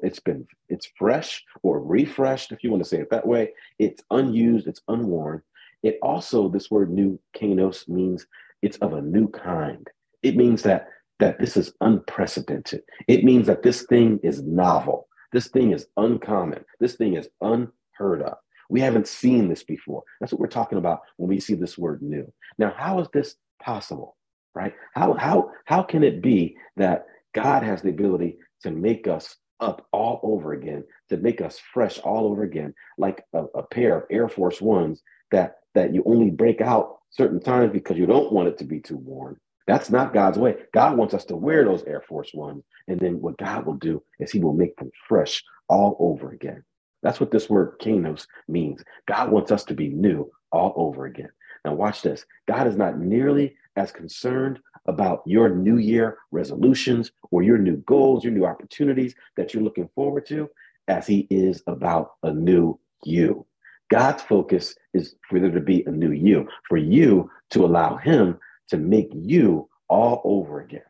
it's 0.03 0.21
been 0.21 0.47
it's 0.69 0.89
fresh 0.97 1.43
or 1.63 1.83
refreshed, 1.83 2.53
if 2.53 2.63
you 2.63 2.71
want 2.71 2.83
to 2.83 2.89
say 2.89 2.99
it 2.99 3.11
that 3.11 3.27
way. 3.27 3.53
It's 3.79 4.03
unused. 4.11 4.67
It's 4.67 4.81
unworn. 4.89 5.43
It 5.83 5.99
also, 6.03 6.49
this 6.49 6.71
word 6.71 6.91
new 6.91 7.21
kainos 7.37 7.89
means 7.89 8.27
it's 8.63 8.79
of 8.79 8.95
a 8.95 9.03
new 9.03 9.29
kind. 9.29 9.87
It 10.23 10.37
means 10.37 10.63
that 10.63 10.89
that 11.21 11.39
this 11.39 11.57
is 11.57 11.73
unprecedented. 11.81 12.83
It 13.07 13.25
means 13.25 13.47
that 13.47 13.63
this 13.63 13.83
thing 13.83 14.19
is 14.23 14.43
novel. 14.43 15.09
This 15.33 15.49
thing 15.49 15.73
is 15.73 15.87
uncommon. 15.97 16.65
This 16.81 16.95
thing 16.95 17.15
is 17.15 17.29
unheard 17.41 18.23
of. 18.23 18.37
We 18.71 18.81
haven't 18.81 19.09
seen 19.09 19.49
this 19.49 19.63
before. 19.63 20.03
That's 20.21 20.33
what 20.33 20.41
we're 20.41 20.47
talking 20.49 20.79
about 20.79 21.01
when 21.17 21.29
we 21.29 21.39
see 21.39 21.55
this 21.55 21.77
word 21.77 22.03
new. 22.03 22.33
Now, 22.59 22.73
how 22.77 23.01
is 23.01 23.09
this 23.13 23.37
possible? 23.63 24.17
Right? 24.55 24.75
How 24.95 25.15
how 25.15 25.51
how 25.65 25.83
can 25.83 26.05
it 26.05 26.23
be 26.23 26.57
that 26.77 27.07
God 27.35 27.63
has 27.63 27.83
the 27.83 27.91
ability 27.91 28.39
to 28.63 28.71
make 28.71 29.09
us 29.09 29.37
up 29.61 29.87
all 29.93 30.21
over 30.23 30.53
again, 30.53 30.85
to 31.09 31.17
make 31.17 31.41
us 31.41 31.61
fresh 31.73 31.99
all 32.01 32.27
over 32.27 32.43
again, 32.43 32.75
like 32.99 33.25
a, 33.33 33.45
a 33.55 33.63
pair 33.63 33.97
of 33.97 34.05
Air 34.11 34.29
Force 34.29 34.61
Ones 34.61 35.03
that 35.31 35.57
that 35.75 35.93
you 35.93 36.03
only 36.07 36.31
break 36.31 36.61
out 36.61 36.99
certain 37.11 37.41
times 37.41 37.73
because 37.73 37.97
you 37.97 38.07
don't 38.07 38.33
want 38.33 38.49
it 38.49 38.59
to 38.59 38.65
be 38.65 38.81
too 38.81 38.97
worn. 38.97 39.37
That's 39.67 39.91
not 39.91 40.13
God's 40.13 40.39
way. 40.39 40.57
God 40.73 40.97
wants 40.97 41.15
us 41.15 41.25
to 41.27 41.37
wear 41.37 41.65
those 41.65 41.85
Air 41.85 42.03
Force 42.07 42.33
Ones. 42.35 42.63
And 42.87 43.01
then 43.01 43.21
what 43.21 43.39
God 43.39 43.65
will 43.65 43.75
do 43.77 44.03
is 44.21 44.31
he 44.31 44.41
will 44.41 44.53
make 44.53 44.77
them 44.77 44.91
fresh 45.09 45.43
all 45.69 45.97
over 45.99 46.33
again. 46.33 46.63
That's 47.03 47.21
what 47.21 47.31
this 47.31 47.49
word 47.49 47.79
kainos 47.81 48.27
means. 48.49 48.83
God 49.07 49.31
wants 49.31 49.53
us 49.53 49.65
to 49.65 49.75
be 49.75 49.89
new 49.89 50.31
all 50.53 50.73
over 50.77 51.07
again. 51.07 51.31
Now, 51.65 51.75
watch 51.75 52.03
this. 52.03 52.27
God 52.47 52.67
is 52.67 52.77
not 52.77 52.99
nearly 52.99 53.57
as 53.77 53.91
concerned 53.91 54.61
about 54.87 55.23
your 55.27 55.49
new 55.49 55.79
year 55.79 56.19
resolutions 56.31 57.11
or 57.31 57.43
your 57.43 57.59
new 57.59 57.79
goals, 57.79 58.23
your 58.23 58.33
new 58.33 58.45
opportunities 58.45 59.15
that 59.37 59.53
you're 59.55 59.63
looking 59.63 59.89
forward 59.95 60.27
to, 60.27 60.49
as 60.89 61.07
he 61.07 61.27
is 61.31 61.63
about 61.67 62.13
a 62.23 62.33
new 62.33 62.79
you. 63.05 63.47
God's 63.91 64.23
focus 64.23 64.75
is 64.93 65.15
for 65.29 65.41
there 65.41 65.51
to 65.51 65.61
be 65.61 65.83
a 65.87 65.91
new 65.91 66.13
you, 66.13 66.49
for 66.69 66.77
you 66.77 67.31
to 67.51 67.65
allow 67.65 67.97
him 67.97 68.39
to 68.69 68.77
make 68.77 69.11
you 69.13 69.69
all 69.89 70.21
over 70.25 70.61
again. 70.61 70.83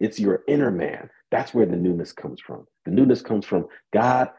It's 0.00 0.18
your 0.18 0.42
inner 0.48 0.70
man. 0.70 1.10
That's 1.30 1.54
where 1.54 1.66
the 1.66 1.76
newness 1.76 2.12
comes 2.12 2.40
from. 2.40 2.66
The 2.84 2.90
newness 2.90 3.22
comes 3.22 3.46
from 3.46 3.66
God 3.92 4.30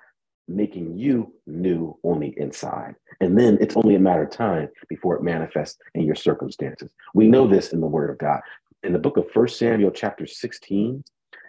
making 0.48 0.98
you 0.98 1.34
new 1.48 1.98
on 2.04 2.20
the 2.20 2.34
inside. 2.38 2.96
And 3.22 3.38
then 3.38 3.58
it's 3.62 3.78
only 3.78 3.96
a 3.96 4.00
matter 4.00 4.24
of 4.24 4.32
time 4.32 4.70
before 4.90 5.16
it 5.16 5.24
manifests 5.24 5.78
in 5.96 6.04
your 6.04 6.16
circumstances. 6.16 6.92
We 7.14 7.28
know 7.28 7.48
this 7.48 7.74
in 7.74 7.80
the 7.80 7.88
Word 7.88 8.10
of 8.10 8.18
God. 8.18 8.42
In 8.84 8.94
the 8.94 9.00
book 9.00 9.18
of 9.18 9.32
First 9.32 9.58
Samuel, 9.58 9.92
chapter 9.92 10.28
16 10.28 11.04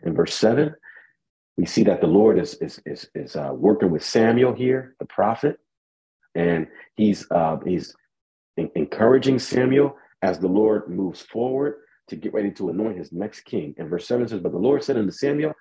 and 0.05 0.17
verse 0.17 0.35
7, 0.35 0.75
we 1.57 1.67
see 1.67 1.83
that 1.85 2.01
the 2.01 2.07
Lord 2.07 2.39
is, 2.39 2.55
is, 2.55 2.81
is, 2.87 3.09
is 3.15 3.37
uh, 3.37 3.51
working 3.55 3.91
with 3.91 4.05
Samuel 4.05 4.55
here, 4.55 4.95
the 4.99 5.07
prophet, 5.07 5.59
and 6.35 6.67
he's, 6.97 7.27
uh, 7.31 7.59
he's 7.65 7.95
encouraging 8.57 9.39
Samuel 9.39 9.97
as 10.23 10.39
the 10.39 10.49
Lord 10.49 10.89
moves 10.89 11.23
forward 11.23 11.77
to 12.09 12.17
get 12.17 12.35
ready 12.35 12.51
to 12.53 12.71
anoint 12.71 12.99
his 12.99 13.13
next 13.13 13.43
king. 13.43 13.75
And 13.79 13.89
verse 13.89 14.07
7 14.07 14.29
says, 14.29 14.41
But 14.41 14.53
the 14.53 14.59
Lord 14.59 14.83
said 14.83 14.97
unto 14.97 15.11
Samuel, 15.11 15.53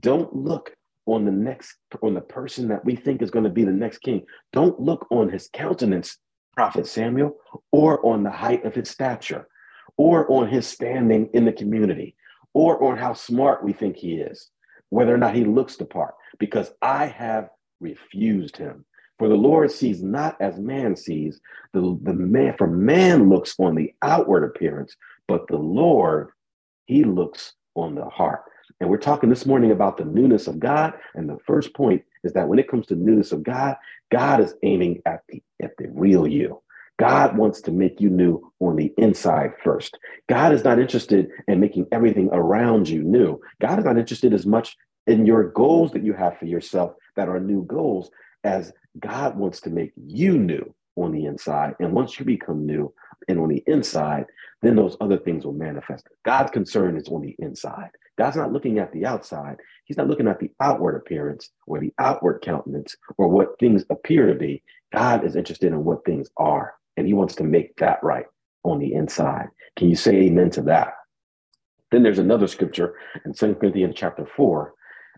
Don't 0.00 0.34
look 0.34 0.72
on 1.06 1.24
the 1.24 1.32
next 1.32 1.76
on 2.02 2.14
the 2.14 2.20
person 2.20 2.68
that 2.68 2.84
we 2.84 2.94
think 2.94 3.22
is 3.22 3.30
going 3.30 3.44
to 3.44 3.50
be 3.50 3.64
the 3.64 3.72
next 3.72 3.98
king. 3.98 4.24
Don't 4.52 4.78
look 4.80 5.06
on 5.10 5.28
his 5.28 5.48
countenance, 5.52 6.18
prophet 6.54 6.86
Samuel, 6.86 7.36
or 7.72 8.04
on 8.06 8.22
the 8.22 8.30
height 8.30 8.64
of 8.64 8.74
his 8.74 8.90
stature, 8.90 9.48
or 9.96 10.30
on 10.30 10.48
his 10.48 10.66
standing 10.66 11.28
in 11.32 11.44
the 11.44 11.52
community, 11.52 12.14
or 12.54 12.82
on 12.84 12.96
how 12.96 13.14
smart 13.14 13.64
we 13.64 13.72
think 13.72 13.96
he 13.96 14.14
is, 14.14 14.50
whether 14.90 15.14
or 15.14 15.18
not 15.18 15.34
he 15.34 15.44
looks 15.44 15.76
the 15.76 15.84
part, 15.84 16.14
because 16.38 16.72
I 16.82 17.06
have 17.06 17.48
refused 17.80 18.56
him. 18.56 18.84
For 19.18 19.28
the 19.28 19.34
Lord 19.34 19.70
sees 19.70 20.02
not 20.02 20.36
as 20.40 20.58
man 20.58 20.96
sees. 20.96 21.40
The, 21.74 21.98
the 22.02 22.14
man, 22.14 22.54
for 22.56 22.66
man 22.66 23.28
looks 23.28 23.54
on 23.58 23.74
the 23.74 23.92
outward 24.02 24.44
appearance, 24.44 24.96
but 25.28 25.46
the 25.48 25.58
Lord, 25.58 26.30
he 26.86 27.04
looks 27.04 27.52
on 27.74 27.94
the 27.94 28.06
heart. 28.06 28.42
And 28.80 28.88
we're 28.88 28.98
talking 28.98 29.28
this 29.28 29.46
morning 29.46 29.70
about 29.70 29.98
the 29.98 30.04
newness 30.04 30.46
of 30.46 30.58
God. 30.58 30.94
And 31.14 31.28
the 31.28 31.38
first 31.46 31.74
point 31.74 32.02
is 32.24 32.32
that 32.32 32.48
when 32.48 32.58
it 32.58 32.68
comes 32.68 32.86
to 32.86 32.94
newness 32.94 33.30
of 33.32 33.42
God, 33.42 33.76
God 34.10 34.40
is 34.40 34.54
aiming 34.62 35.02
at 35.06 35.22
the 35.28 35.42
at 35.62 35.76
the 35.76 35.88
real 35.90 36.26
you. 36.26 36.62
God 36.98 37.36
wants 37.36 37.62
to 37.62 37.70
make 37.70 38.00
you 38.00 38.10
new 38.10 38.52
on 38.60 38.76
the 38.76 38.92
inside 38.98 39.52
first. 39.62 39.98
God 40.28 40.52
is 40.52 40.64
not 40.64 40.78
interested 40.78 41.28
in 41.48 41.60
making 41.60 41.86
everything 41.92 42.28
around 42.32 42.88
you 42.88 43.02
new. 43.02 43.40
God 43.60 43.78
is 43.78 43.84
not 43.84 43.98
interested 43.98 44.34
as 44.34 44.44
much 44.44 44.76
in 45.06 45.24
your 45.24 45.50
goals 45.50 45.92
that 45.92 46.04
you 46.04 46.12
have 46.12 46.38
for 46.38 46.44
yourself 46.44 46.92
that 47.16 47.28
are 47.28 47.40
new 47.40 47.64
goals 47.64 48.10
as 48.44 48.72
God 48.98 49.36
wants 49.36 49.60
to 49.62 49.70
make 49.70 49.92
you 49.96 50.38
new 50.38 50.74
on 50.96 51.12
the 51.12 51.24
inside. 51.24 51.74
And 51.80 51.92
once 51.92 52.18
you 52.18 52.26
become 52.26 52.66
new 52.66 52.92
and 53.28 53.38
on 53.38 53.48
the 53.48 53.62
inside, 53.66 54.26
then 54.60 54.76
those 54.76 54.96
other 55.00 55.18
things 55.18 55.46
will 55.46 55.54
manifest. 55.54 56.06
God's 56.24 56.50
concern 56.50 56.96
is 56.96 57.08
on 57.08 57.22
the 57.22 57.34
inside. 57.38 57.90
God's 58.20 58.36
not 58.36 58.52
looking 58.52 58.78
at 58.78 58.92
the 58.92 59.06
outside. 59.06 59.56
He's 59.86 59.96
not 59.96 60.06
looking 60.06 60.28
at 60.28 60.38
the 60.38 60.50
outward 60.60 60.94
appearance 60.94 61.48
or 61.66 61.80
the 61.80 61.94
outward 61.98 62.42
countenance 62.42 62.94
or 63.16 63.28
what 63.28 63.58
things 63.58 63.86
appear 63.88 64.26
to 64.26 64.34
be. 64.34 64.62
God 64.92 65.24
is 65.24 65.36
interested 65.36 65.68
in 65.72 65.84
what 65.84 66.04
things 66.04 66.28
are, 66.36 66.74
and 66.98 67.06
he 67.06 67.14
wants 67.14 67.34
to 67.36 67.44
make 67.44 67.74
that 67.76 67.98
right 68.02 68.26
on 68.62 68.78
the 68.78 68.92
inside. 68.92 69.46
Can 69.76 69.88
you 69.88 69.96
say 69.96 70.16
amen 70.16 70.50
to 70.50 70.62
that? 70.64 70.92
Then 71.92 72.02
there's 72.02 72.18
another 72.18 72.46
scripture 72.46 72.96
in 73.24 73.32
2 73.32 73.54
Corinthians 73.54 73.94
chapter 73.96 74.26
4, 74.36 74.74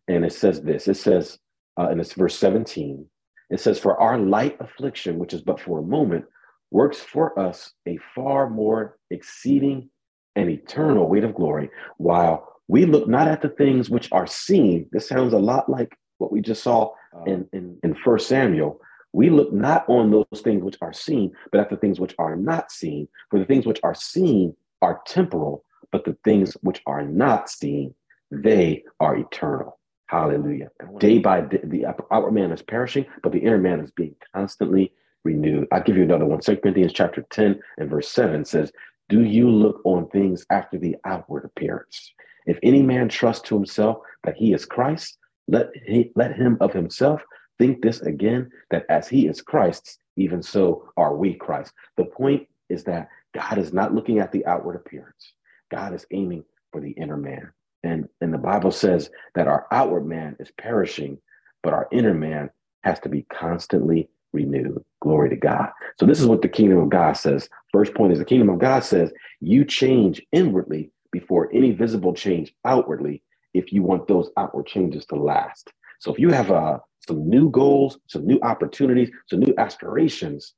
and 0.06 0.24
it 0.24 0.32
says 0.32 0.62
this. 0.62 0.86
It 0.86 0.94
says, 0.94 1.40
uh, 1.76 1.88
and 1.88 2.00
it's 2.00 2.12
verse 2.12 2.38
17, 2.38 3.04
it 3.50 3.58
says, 3.58 3.80
For 3.80 4.00
our 4.00 4.16
light 4.16 4.56
affliction, 4.60 5.18
which 5.18 5.34
is 5.34 5.42
but 5.42 5.58
for 5.58 5.80
a 5.80 5.82
moment, 5.82 6.24
works 6.70 7.00
for 7.00 7.36
us 7.36 7.72
a 7.88 7.98
far 8.14 8.48
more 8.48 8.96
exceeding 9.10 9.90
and 10.36 10.48
eternal 10.48 11.08
weight 11.08 11.24
of 11.24 11.34
glory, 11.34 11.68
while 11.98 12.52
we 12.72 12.86
look 12.86 13.06
not 13.06 13.28
at 13.28 13.42
the 13.42 13.50
things 13.50 13.90
which 13.90 14.10
are 14.12 14.26
seen. 14.26 14.86
This 14.92 15.06
sounds 15.06 15.34
a 15.34 15.38
lot 15.38 15.68
like 15.68 15.94
what 16.16 16.32
we 16.32 16.40
just 16.40 16.62
saw 16.62 16.92
uh, 17.14 17.24
in, 17.24 17.46
in, 17.52 17.76
in 17.82 17.94
First 17.94 18.28
Samuel. 18.28 18.80
We 19.12 19.28
look 19.28 19.52
not 19.52 19.86
on 19.90 20.10
those 20.10 20.40
things 20.42 20.64
which 20.64 20.78
are 20.80 20.94
seen, 20.94 21.32
but 21.50 21.60
at 21.60 21.68
the 21.68 21.76
things 21.76 22.00
which 22.00 22.14
are 22.18 22.34
not 22.34 22.72
seen. 22.72 23.08
For 23.28 23.38
the 23.38 23.44
things 23.44 23.66
which 23.66 23.80
are 23.82 23.94
seen 23.94 24.56
are 24.80 25.02
temporal, 25.04 25.66
but 25.90 26.06
the 26.06 26.16
things 26.24 26.54
which 26.62 26.80
are 26.86 27.04
not 27.04 27.50
seen, 27.50 27.94
they 28.30 28.84
are 29.00 29.18
eternal. 29.18 29.78
Hallelujah. 30.06 30.70
Day 30.98 31.18
by 31.18 31.42
day, 31.42 31.60
the 31.64 31.84
outward 32.10 32.32
man 32.32 32.52
is 32.52 32.62
perishing, 32.62 33.04
but 33.22 33.32
the 33.32 33.40
inner 33.40 33.58
man 33.58 33.80
is 33.80 33.90
being 33.90 34.16
constantly 34.34 34.94
renewed. 35.24 35.68
I'll 35.72 35.82
give 35.82 35.98
you 35.98 36.04
another 36.04 36.24
one. 36.24 36.40
Second 36.40 36.62
Corinthians 36.62 36.94
chapter 36.94 37.20
10 37.20 37.60
and 37.76 37.90
verse 37.90 38.08
7 38.08 38.46
says, 38.46 38.72
Do 39.10 39.24
you 39.24 39.50
look 39.50 39.82
on 39.84 40.08
things 40.08 40.46
after 40.48 40.78
the 40.78 40.96
outward 41.04 41.44
appearance? 41.44 42.14
If 42.46 42.58
any 42.62 42.82
man 42.82 43.08
trust 43.08 43.44
to 43.46 43.54
himself 43.54 43.98
that 44.24 44.36
he 44.36 44.52
is 44.52 44.64
Christ, 44.64 45.18
let, 45.48 45.70
he, 45.86 46.10
let 46.14 46.34
him 46.34 46.56
of 46.60 46.72
himself 46.72 47.22
think 47.58 47.82
this 47.82 48.00
again, 48.00 48.50
that 48.70 48.86
as 48.88 49.08
he 49.08 49.26
is 49.26 49.40
Christ's, 49.40 49.98
even 50.16 50.42
so 50.42 50.88
are 50.96 51.16
we 51.16 51.34
Christ. 51.34 51.72
The 51.96 52.04
point 52.04 52.46
is 52.68 52.84
that 52.84 53.08
God 53.34 53.58
is 53.58 53.72
not 53.72 53.94
looking 53.94 54.18
at 54.18 54.32
the 54.32 54.44
outward 54.46 54.76
appearance. 54.76 55.32
God 55.70 55.94
is 55.94 56.06
aiming 56.10 56.44
for 56.70 56.80
the 56.80 56.90
inner 56.90 57.16
man. 57.16 57.52
And, 57.82 58.08
and 58.20 58.32
the 58.32 58.38
Bible 58.38 58.70
says 58.70 59.10
that 59.34 59.48
our 59.48 59.66
outward 59.70 60.06
man 60.06 60.36
is 60.38 60.50
perishing, 60.58 61.18
but 61.62 61.72
our 61.72 61.88
inner 61.90 62.14
man 62.14 62.50
has 62.84 63.00
to 63.00 63.08
be 63.08 63.26
constantly 63.32 64.08
renewed. 64.32 64.84
Glory 65.00 65.30
to 65.30 65.36
God. 65.36 65.70
So, 65.98 66.06
this 66.06 66.20
is 66.20 66.26
what 66.26 66.42
the 66.42 66.48
kingdom 66.48 66.78
of 66.78 66.90
God 66.90 67.14
says. 67.14 67.48
First 67.72 67.94
point 67.94 68.12
is 68.12 68.18
the 68.18 68.24
kingdom 68.24 68.50
of 68.50 68.58
God 68.58 68.84
says 68.84 69.12
you 69.40 69.64
change 69.64 70.22
inwardly 70.32 70.90
before 71.12 71.50
any 71.52 71.70
visible 71.72 72.14
change 72.14 72.54
outwardly 72.64 73.22
if 73.54 73.72
you 73.72 73.82
want 73.82 74.08
those 74.08 74.30
outward 74.36 74.66
changes 74.66 75.04
to 75.06 75.16
last. 75.16 75.70
So, 76.00 76.12
if 76.12 76.18
you 76.18 76.30
have 76.30 76.50
uh, 76.50 76.78
some 77.06 77.28
new 77.28 77.50
goals, 77.50 77.98
some 78.08 78.26
new 78.26 78.40
opportunities, 78.42 79.10
some 79.28 79.40
new 79.40 79.54
aspirations, 79.58 80.54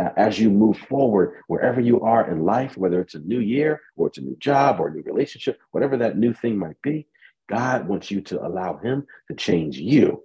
uh, 0.00 0.10
as 0.16 0.38
you 0.38 0.48
move 0.48 0.78
forward, 0.78 1.42
wherever 1.48 1.80
you 1.80 2.00
are 2.00 2.30
in 2.30 2.44
life, 2.44 2.76
whether 2.76 3.00
it's 3.00 3.14
a 3.14 3.20
new 3.20 3.40
year 3.40 3.80
or 3.96 4.06
it's 4.06 4.18
a 4.18 4.22
new 4.22 4.36
job 4.36 4.80
or 4.80 4.88
a 4.88 4.94
new 4.94 5.02
relationship, 5.02 5.58
whatever 5.72 5.96
that 5.96 6.16
new 6.16 6.32
thing 6.32 6.56
might 6.56 6.80
be, 6.82 7.06
God 7.48 7.88
wants 7.88 8.10
you 8.10 8.20
to 8.22 8.46
allow 8.46 8.76
Him 8.78 9.06
to 9.28 9.36
change 9.36 9.78
you. 9.78 10.22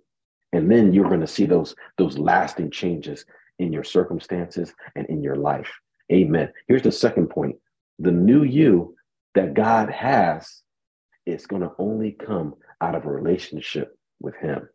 And 0.51 0.71
then 0.71 0.93
you're 0.93 1.09
going 1.09 1.21
to 1.21 1.27
see 1.27 1.45
those, 1.45 1.75
those 1.97 2.17
lasting 2.17 2.69
changes 2.69 3.25
in 3.57 3.73
your 3.73 3.83
circumstances 3.83 4.73
and 4.95 5.07
in 5.07 5.23
your 5.23 5.35
life. 5.35 5.69
Amen. 6.11 6.51
Here's 6.67 6.83
the 6.83 6.91
second 6.91 7.27
point 7.27 7.55
the 7.99 8.11
new 8.11 8.43
you 8.43 8.95
that 9.35 9.53
God 9.53 9.89
has 9.89 10.61
is 11.25 11.47
going 11.47 11.61
to 11.61 11.71
only 11.77 12.11
come 12.11 12.55
out 12.81 12.95
of 12.95 13.05
a 13.05 13.11
relationship 13.11 13.97
with 14.19 14.35
Him. 14.35 14.67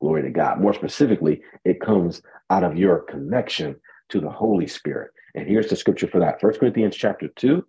Glory 0.00 0.22
to 0.22 0.30
God. 0.30 0.60
More 0.60 0.74
specifically, 0.74 1.42
it 1.64 1.80
comes 1.80 2.22
out 2.50 2.64
of 2.64 2.76
your 2.76 3.00
connection 3.00 3.76
to 4.10 4.20
the 4.20 4.30
Holy 4.30 4.66
Spirit. 4.66 5.10
And 5.34 5.48
here's 5.48 5.68
the 5.68 5.76
scripture 5.76 6.06
for 6.06 6.20
that. 6.20 6.40
First 6.40 6.60
Corinthians 6.60 6.96
chapter 6.96 7.28
2, 7.36 7.64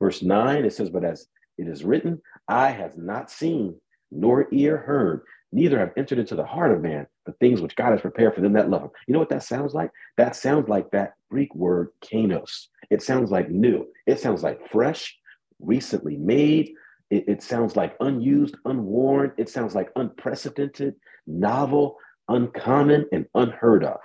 verse 0.00 0.22
9, 0.22 0.64
it 0.64 0.72
says, 0.72 0.90
But 0.90 1.04
as 1.04 1.26
it 1.58 1.68
is 1.68 1.84
written, 1.84 2.20
eye 2.48 2.70
have 2.70 2.96
not 2.96 3.30
seen, 3.30 3.76
nor 4.10 4.48
ear 4.52 4.78
heard, 4.78 5.22
neither 5.52 5.78
have 5.78 5.92
entered 5.96 6.18
into 6.18 6.34
the 6.34 6.44
heart 6.44 6.72
of 6.72 6.80
man 6.80 7.06
the 7.26 7.32
things 7.32 7.60
which 7.60 7.76
God 7.76 7.90
has 7.90 8.00
prepared 8.00 8.34
for 8.34 8.40
them 8.40 8.54
that 8.54 8.70
love 8.70 8.82
him. 8.82 8.90
You 9.06 9.12
know 9.12 9.20
what 9.20 9.28
that 9.28 9.42
sounds 9.42 9.74
like? 9.74 9.90
That 10.16 10.34
sounds 10.34 10.68
like 10.68 10.90
that 10.90 11.12
Greek 11.30 11.54
word 11.54 11.90
kainos. 12.02 12.66
It 12.90 13.02
sounds 13.02 13.30
like 13.30 13.50
new. 13.50 13.86
It 14.06 14.18
sounds 14.20 14.42
like 14.42 14.70
fresh, 14.70 15.16
recently 15.62 16.16
made. 16.16 16.72
It, 17.10 17.24
it 17.28 17.42
sounds 17.42 17.76
like 17.76 17.96
unused, 18.00 18.56
unworn. 18.64 19.32
It 19.36 19.48
sounds 19.48 19.74
like 19.74 19.90
unprecedented, 19.96 20.94
novel, 21.26 21.96
uncommon, 22.28 23.06
and 23.12 23.26
unheard 23.34 23.84
of. 23.84 23.98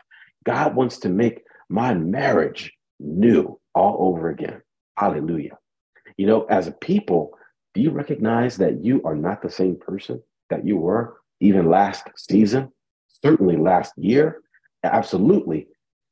God 0.45 0.75
wants 0.75 0.99
to 0.99 1.09
make 1.09 1.43
my 1.69 1.93
marriage 1.93 2.73
new 2.99 3.59
all 3.75 3.97
over 3.99 4.29
again. 4.29 4.61
Hallelujah. 4.97 5.57
You 6.17 6.27
know, 6.27 6.43
as 6.45 6.67
a 6.67 6.71
people, 6.71 7.37
do 7.73 7.81
you 7.81 7.91
recognize 7.91 8.57
that 8.57 8.83
you 8.83 9.01
are 9.03 9.15
not 9.15 9.41
the 9.41 9.51
same 9.51 9.77
person 9.77 10.21
that 10.49 10.65
you 10.65 10.77
were 10.77 11.17
even 11.39 11.69
last 11.69 12.07
season? 12.15 12.71
Certainly 13.23 13.57
last 13.57 13.93
year. 13.97 14.41
Absolutely. 14.83 15.67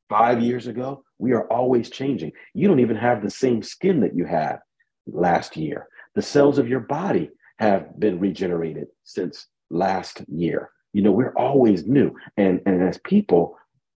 Five 0.09 0.41
years 0.41 0.67
ago, 0.67 1.03
We 1.17 1.31
are 1.31 1.47
always 1.47 1.89
changing. 1.89 2.33
You 2.53 2.67
don't 2.67 2.81
even 2.81 2.97
have 2.97 3.23
the 3.23 3.29
same 3.29 3.63
skin 3.63 4.01
that 4.01 4.15
you 4.15 4.25
had 4.25 4.59
last 5.07 5.57
year. 5.57 5.87
The 6.15 6.21
cells 6.21 6.57
of 6.57 6.67
your 6.67 6.79
body 6.79 7.31
have 7.57 7.99
been 7.99 8.19
regenerated 8.19 8.87
since 9.03 9.47
last 9.69 10.21
year. 10.27 10.71
You 10.93 11.01
know, 11.01 11.11
we're 11.11 11.35
always 11.35 11.85
new. 11.85 12.15
And, 12.37 12.61
and 12.65 12.83
as 12.83 12.97
people, 12.99 13.57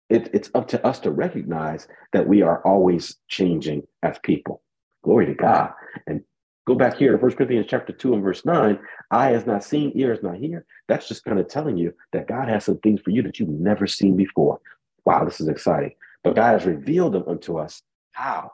it, 0.09 0.29
it's 0.33 0.49
up 0.55 0.67
to 0.69 0.85
us 0.85 0.99
to 1.01 1.11
recognize 1.11 1.87
that 2.13 2.27
we 2.27 2.41
are 2.41 2.61
always 2.65 3.17
changing 3.27 3.83
as 4.03 4.17
people. 4.23 4.61
Glory 5.03 5.25
to 5.27 5.33
God. 5.33 5.71
And 6.07 6.23
go 6.65 6.75
back 6.75 6.97
here 6.97 7.11
to 7.11 7.17
First 7.17 7.37
Corinthians 7.37 7.67
chapter 7.69 7.93
2 7.93 8.13
and 8.13 8.23
verse 8.23 8.45
9. 8.45 8.79
Eye 9.11 9.31
has 9.31 9.45
not 9.45 9.63
seen, 9.63 9.91
ear 9.95 10.11
has 10.13 10.23
not 10.23 10.37
hear. 10.37 10.65
That's 10.87 11.07
just 11.07 11.23
kind 11.23 11.39
of 11.39 11.47
telling 11.47 11.77
you 11.77 11.93
that 12.13 12.27
God 12.27 12.49
has 12.49 12.65
some 12.65 12.79
things 12.79 13.01
for 13.01 13.11
you 13.11 13.21
that 13.23 13.39
you've 13.39 13.49
never 13.49 13.87
seen 13.87 14.15
before. 14.15 14.59
Wow, 15.05 15.23
this 15.23 15.39
is 15.39 15.47
exciting. 15.47 15.93
But 16.23 16.35
God 16.35 16.59
has 16.59 16.65
revealed 16.65 17.13
them 17.13 17.23
unto 17.27 17.57
us. 17.57 17.81
How? 18.11 18.51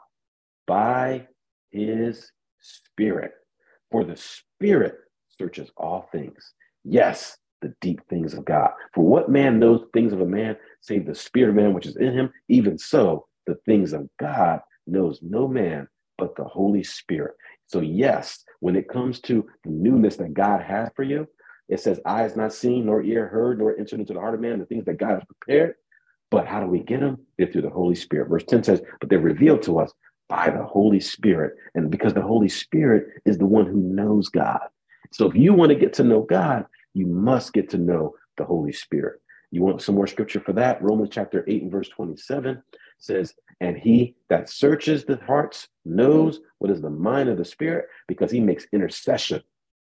By 0.66 1.28
his 1.70 2.30
spirit. 2.64 3.32
For 3.90 4.04
the 4.04 4.16
spirit 4.16 4.96
searches 5.38 5.70
all 5.76 6.08
things. 6.10 6.52
Yes, 6.84 7.36
the 7.60 7.74
deep 7.80 8.00
things 8.08 8.34
of 8.34 8.44
God. 8.44 8.70
For 8.94 9.04
what 9.04 9.30
man 9.30 9.58
knows 9.58 9.86
things 9.92 10.12
of 10.12 10.20
a 10.20 10.26
man, 10.26 10.56
save 10.80 11.06
the 11.06 11.14
spirit 11.14 11.50
of 11.50 11.56
man 11.56 11.72
which 11.72 11.86
is 11.86 11.96
in 11.96 12.12
him? 12.12 12.30
Even 12.48 12.78
so, 12.78 13.26
the 13.46 13.56
things 13.66 13.92
of 13.92 14.08
God 14.18 14.60
knows 14.86 15.20
no 15.22 15.48
man 15.48 15.88
but 16.18 16.36
the 16.36 16.44
Holy 16.44 16.82
Spirit. 16.82 17.34
So, 17.66 17.80
yes, 17.80 18.44
when 18.60 18.76
it 18.76 18.88
comes 18.88 19.20
to 19.22 19.46
the 19.64 19.70
newness 19.70 20.16
that 20.16 20.34
God 20.34 20.62
has 20.62 20.90
for 20.94 21.02
you, 21.02 21.26
it 21.68 21.80
says, 21.80 22.00
Eyes 22.06 22.36
not 22.36 22.52
seen, 22.52 22.86
nor 22.86 23.02
ear 23.02 23.26
heard, 23.26 23.58
nor 23.58 23.76
entered 23.76 24.00
into 24.00 24.12
the 24.12 24.20
heart 24.20 24.34
of 24.34 24.40
man, 24.40 24.58
the 24.58 24.66
things 24.66 24.84
that 24.84 24.98
God 24.98 25.14
has 25.14 25.24
prepared. 25.24 25.74
But 26.30 26.46
how 26.46 26.60
do 26.60 26.66
we 26.66 26.80
get 26.80 27.00
them? 27.00 27.26
They're 27.38 27.50
through 27.50 27.62
the 27.62 27.70
Holy 27.70 27.94
Spirit. 27.94 28.28
Verse 28.28 28.44
10 28.44 28.64
says, 28.64 28.82
But 29.00 29.08
they're 29.08 29.18
revealed 29.18 29.62
to 29.62 29.78
us 29.78 29.92
by 30.28 30.50
the 30.50 30.64
Holy 30.64 31.00
Spirit. 31.00 31.54
And 31.74 31.90
because 31.90 32.14
the 32.14 32.22
Holy 32.22 32.48
Spirit 32.48 33.08
is 33.24 33.38
the 33.38 33.46
one 33.46 33.66
who 33.66 33.78
knows 33.78 34.28
God. 34.28 34.60
So 35.12 35.28
if 35.28 35.36
you 35.36 35.52
want 35.52 35.70
to 35.70 35.76
get 35.76 35.92
to 35.94 36.04
know 36.04 36.22
God, 36.22 36.66
you 36.94 37.06
must 37.06 37.52
get 37.52 37.70
to 37.70 37.78
know 37.78 38.14
the 38.36 38.44
Holy 38.44 38.72
Spirit. 38.72 39.20
You 39.50 39.62
want 39.62 39.82
some 39.82 39.94
more 39.94 40.06
scripture 40.06 40.40
for 40.40 40.52
that? 40.54 40.82
Romans 40.82 41.10
chapter 41.12 41.44
8 41.46 41.62
and 41.62 41.70
verse 41.70 41.88
27 41.88 42.60
says, 42.98 43.34
And 43.60 43.76
he 43.76 44.16
that 44.28 44.48
searches 44.48 45.04
the 45.04 45.18
hearts 45.24 45.68
knows 45.84 46.40
what 46.58 46.72
is 46.72 46.80
the 46.80 46.90
mind 46.90 47.28
of 47.28 47.38
the 47.38 47.44
Spirit, 47.44 47.86
because 48.08 48.32
he 48.32 48.40
makes 48.40 48.66
intercession 48.72 49.42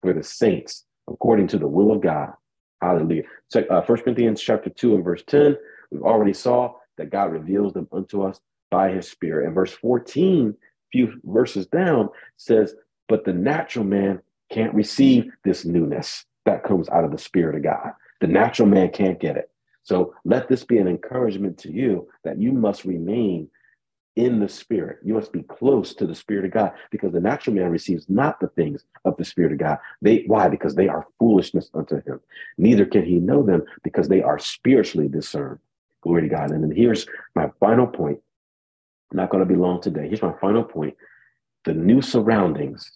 for 0.00 0.12
the 0.12 0.22
saints 0.22 0.84
according 1.08 1.46
to 1.48 1.58
the 1.58 1.68
will 1.68 1.92
of 1.92 2.00
God. 2.00 2.32
Hallelujah. 2.80 3.22
So, 3.48 3.60
uh, 3.70 3.84
1 3.84 3.98
Corinthians 4.02 4.42
chapter 4.42 4.70
2 4.70 4.96
and 4.96 5.04
verse 5.04 5.22
10, 5.28 5.56
we've 5.92 6.02
already 6.02 6.32
saw 6.32 6.74
that 6.98 7.10
God 7.10 7.30
reveals 7.30 7.72
them 7.72 7.86
unto 7.92 8.22
us 8.22 8.40
by 8.72 8.90
his 8.90 9.08
Spirit. 9.08 9.46
And 9.46 9.54
verse 9.54 9.72
14, 9.74 10.56
few 10.90 11.20
verses 11.22 11.66
down, 11.66 12.08
says, 12.38 12.74
But 13.08 13.24
the 13.24 13.34
natural 13.34 13.84
man 13.84 14.20
can't 14.50 14.74
receive 14.74 15.30
this 15.44 15.64
newness 15.64 16.24
that 16.46 16.64
comes 16.64 16.88
out 16.88 17.04
of 17.04 17.12
the 17.12 17.18
Spirit 17.18 17.54
of 17.54 17.62
God. 17.62 17.92
The 18.20 18.26
natural 18.26 18.66
man 18.66 18.90
can't 18.90 19.20
get 19.20 19.36
it. 19.36 19.50
So 19.84 20.14
let 20.24 20.48
this 20.48 20.64
be 20.64 20.78
an 20.78 20.88
encouragement 20.88 21.58
to 21.58 21.72
you 21.72 22.08
that 22.24 22.40
you 22.40 22.52
must 22.52 22.84
remain 22.84 23.48
in 24.16 24.40
the 24.40 24.48
Spirit. 24.48 24.98
You 25.04 25.14
must 25.14 25.32
be 25.32 25.42
close 25.42 25.94
to 25.94 26.06
the 26.06 26.14
Spirit 26.14 26.46
of 26.46 26.52
God 26.52 26.72
because 26.90 27.12
the 27.12 27.20
natural 27.20 27.54
man 27.54 27.70
receives 27.70 28.08
not 28.08 28.40
the 28.40 28.48
things 28.48 28.84
of 29.04 29.16
the 29.16 29.24
Spirit 29.24 29.52
of 29.52 29.58
God. 29.58 29.78
They 30.00 30.24
why? 30.26 30.48
Because 30.48 30.74
they 30.74 30.88
are 30.88 31.06
foolishness 31.18 31.70
unto 31.74 32.02
him. 32.02 32.20
Neither 32.56 32.86
can 32.86 33.04
he 33.04 33.16
know 33.16 33.42
them 33.42 33.64
because 33.82 34.08
they 34.08 34.22
are 34.22 34.38
spiritually 34.38 35.08
discerned. 35.08 35.58
Glory 36.02 36.22
to 36.22 36.28
God. 36.28 36.50
And 36.50 36.62
then 36.62 36.76
here's 36.76 37.06
my 37.34 37.50
final 37.60 37.86
point. 37.86 38.18
Not 39.12 39.30
going 39.30 39.46
to 39.46 39.52
be 39.52 39.58
long 39.58 39.80
today. 39.80 40.08
Here's 40.08 40.22
my 40.22 40.34
final 40.40 40.64
point. 40.64 40.96
The 41.64 41.74
new 41.74 42.02
surroundings, 42.02 42.90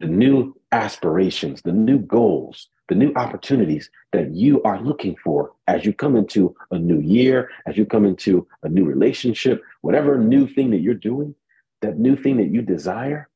the 0.00 0.06
new 0.06 0.54
aspirations, 0.72 1.62
the 1.62 1.72
new 1.72 1.98
goals, 1.98 2.68
the 2.88 2.94
new 2.94 3.12
opportunities 3.14 3.90
that 4.12 4.32
you 4.34 4.62
are 4.62 4.80
looking 4.80 5.16
for 5.22 5.52
as 5.66 5.84
you 5.84 5.92
come 5.92 6.16
into 6.16 6.54
a 6.70 6.78
new 6.78 7.00
year, 7.00 7.50
as 7.66 7.76
you 7.76 7.86
come 7.86 8.04
into 8.04 8.46
a 8.62 8.68
new 8.68 8.84
relationship, 8.84 9.62
whatever 9.80 10.18
new 10.18 10.46
thing 10.46 10.70
that 10.70 10.80
you're 10.80 10.94
doing, 10.94 11.34
that 11.80 11.98
new 11.98 12.16
thing 12.16 12.36
that 12.36 12.50
you 12.50 12.60
desire, 12.60 13.28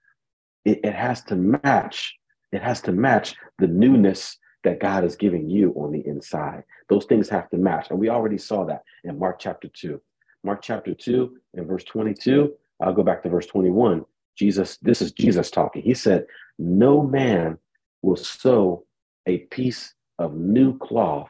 it, 0.65 0.81
it 0.85 0.95
has 0.95 1.23
to 1.25 1.37
match. 1.37 2.17
It 2.53 2.63
has 2.63 2.81
to 2.83 2.93
match 2.93 3.35
the 3.59 3.67
newness 3.67 4.39
that 4.65 4.81
God 4.81 5.05
is 5.05 5.17
giving 5.17 5.49
you 5.49 5.73
on 5.77 5.93
the 5.93 6.07
inside. 6.07 6.65
Those 6.89 7.05
things 7.07 7.29
have 7.29 7.49
to 7.51 7.57
match. 7.57 7.89
And 7.91 7.99
we 7.99 8.09
already 8.09 8.39
saw 8.39 8.65
that 8.65 8.83
in 9.05 9.19
Mark 9.19 9.39
chapter 9.39 9.69
2. 9.69 10.01
Mark 10.45 10.63
chapter 10.63 10.95
2 10.95 11.37
and 11.55 11.67
verse 11.67 11.85
22. 11.85 12.53
I'll 12.81 12.93
go 12.93 13.03
back 13.03 13.23
to 13.23 13.29
verse 13.29 13.47
21. 13.47 14.05
Jesus, 14.37 14.79
this 14.83 15.03
is 15.03 15.13
Jesus 15.13 15.51
talking. 15.51 15.83
He 15.83 15.95
said, 15.95 16.27
No 16.59 17.03
man 17.03 17.59
will 18.03 18.17
sew 18.17 18.85
a 19.27 19.39
piece 19.39 19.95
of 20.19 20.35
new 20.35 20.79
cloth 20.79 21.29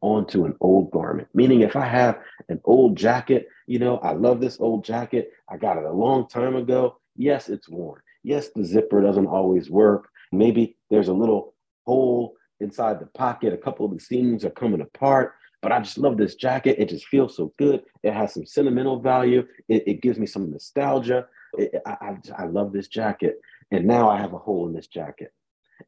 onto 0.00 0.44
an 0.44 0.54
old 0.60 0.90
garment. 0.90 1.28
Meaning, 1.34 1.60
if 1.60 1.76
I 1.76 1.86
have 1.86 2.18
an 2.48 2.60
old 2.64 2.96
jacket, 2.96 3.48
you 3.66 3.78
know, 3.78 3.98
I 3.98 4.12
love 4.12 4.40
this 4.40 4.58
old 4.58 4.84
jacket. 4.84 5.32
I 5.50 5.56
got 5.56 5.76
it 5.76 5.84
a 5.84 5.92
long 5.92 6.28
time 6.28 6.56
ago. 6.56 6.98
Yes, 7.16 7.48
it's 7.48 7.68
worn. 7.68 8.00
Yes, 8.22 8.48
the 8.54 8.64
zipper 8.64 9.00
doesn't 9.02 9.26
always 9.26 9.70
work. 9.70 10.08
Maybe 10.32 10.76
there's 10.90 11.08
a 11.08 11.14
little 11.14 11.54
hole 11.86 12.34
inside 12.60 13.00
the 13.00 13.06
pocket. 13.06 13.52
A 13.52 13.58
couple 13.58 13.86
of 13.86 13.92
the 13.92 14.00
seams 14.00 14.44
are 14.44 14.50
coming 14.50 14.80
apart. 14.80 15.34
But 15.62 15.72
I 15.72 15.80
just 15.80 15.98
love 15.98 16.16
this 16.16 16.34
jacket. 16.34 16.76
It 16.78 16.88
just 16.88 17.06
feels 17.06 17.36
so 17.36 17.52
good. 17.58 17.82
It 18.02 18.12
has 18.12 18.34
some 18.34 18.46
sentimental 18.46 19.00
value. 19.00 19.46
It, 19.68 19.84
it 19.86 20.02
gives 20.02 20.18
me 20.18 20.26
some 20.26 20.50
nostalgia. 20.50 21.26
It, 21.58 21.74
I, 21.86 21.96
I, 22.00 22.16
I 22.38 22.44
love 22.46 22.72
this 22.72 22.88
jacket. 22.88 23.40
And 23.70 23.86
now 23.86 24.08
I 24.08 24.18
have 24.18 24.32
a 24.32 24.38
hole 24.38 24.66
in 24.68 24.74
this 24.74 24.86
jacket. 24.86 25.32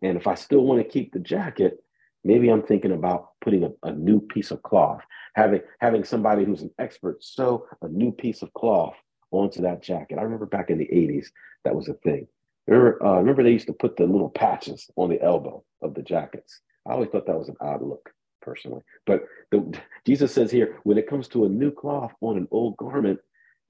And 0.02 0.16
if 0.16 0.26
I 0.26 0.35
still 0.35 0.61
want 0.61 0.83
to 0.83 0.88
keep 0.88 1.12
the 1.12 1.18
jacket, 1.18 1.78
maybe 2.24 2.48
I'm 2.48 2.62
thinking 2.62 2.92
about 2.92 3.31
putting 3.40 3.64
a, 3.64 3.70
a, 3.83 3.92
new 3.92 4.20
piece 4.20 4.50
of 4.50 4.62
cloth, 4.62 5.02
having 5.35 5.61
having 5.81 6.04
somebody 6.04 6.44
who's 6.44 6.62
an 6.62 6.70
expert 6.78 7.22
sew 7.22 7.66
a 7.83 7.88
new 7.88 8.12
piece 8.12 8.42
of 8.42 8.52
cloth 8.54 8.96
onto 9.31 9.62
that 9.62 9.83
jacket. 9.83 10.18
I 10.18 10.22
remember 10.22 10.46
back 10.46 10.70
in 10.70 10.78
the 10.78 10.87
80s, 10.87 11.26
that 11.64 11.74
was 11.74 11.88
a 11.88 11.94
thing. 11.94 12.26
Remember, 12.66 13.04
uh, 13.04 13.18
remember 13.18 13.42
they 13.42 13.52
used 13.52 13.66
to 13.68 13.72
put 13.72 13.96
the 13.96 14.04
little 14.04 14.31
patches 14.31 14.90
on 14.96 15.09
the 15.09 15.22
elbow 15.22 15.64
of 15.83 15.94
the 15.94 16.02
jackets. 16.02 16.61
I 16.87 16.92
always 16.92 17.09
thought 17.11 17.26
that 17.26 17.38
was 17.38 17.48
an 17.48 17.57
odd 17.61 17.83
look, 17.83 18.11
personally. 18.40 18.83
But 19.07 19.24
the, 19.51 19.79
Jesus 20.07 20.33
says 20.33 20.51
here, 20.51 20.79
when 20.85 20.98
it 20.98 21.09
comes 21.09 21.29
to 21.29 21.44
a 21.44 21.48
new 21.48 21.70
cloth 21.70 22.12
on 22.20 22.37
an 22.37 22.48
old 22.51 22.77
garment, 22.77 23.20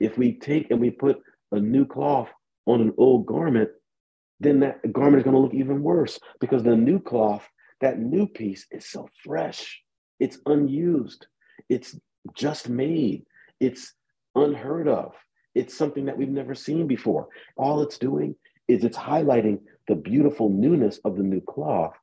if 0.00 0.16
we 0.16 0.34
take 0.38 0.70
and 0.70 0.80
we 0.80 0.90
put 0.90 1.20
a 1.52 1.60
new 1.60 1.86
cloth 1.86 2.28
on 2.66 2.80
an 2.80 2.92
old 2.96 3.26
garment, 3.26 3.70
then 4.40 4.60
that 4.60 4.92
garment 4.92 5.18
is 5.18 5.24
going 5.24 5.34
to 5.34 5.40
look 5.40 5.54
even 5.54 5.82
worse 5.82 6.18
because 6.40 6.62
the 6.62 6.76
new 6.76 7.00
cloth, 7.00 7.48
that 7.80 7.98
new 7.98 8.26
piece 8.26 8.66
is 8.70 8.86
so 8.86 9.08
fresh. 9.24 9.82
It's 10.20 10.38
unused. 10.46 11.26
It's 11.68 11.98
just 12.34 12.68
made. 12.68 13.24
It's 13.60 13.94
unheard 14.34 14.88
of. 14.88 15.14
It's 15.54 15.76
something 15.76 16.04
that 16.06 16.16
we've 16.16 16.28
never 16.28 16.54
seen 16.54 16.86
before. 16.86 17.28
All 17.56 17.82
it's 17.82 17.98
doing 17.98 18.36
is 18.68 18.84
it's 18.84 18.96
highlighting 18.96 19.60
the 19.88 19.96
beautiful 19.96 20.50
newness 20.50 21.00
of 21.04 21.16
the 21.16 21.22
new 21.22 21.40
cloth. 21.40 21.94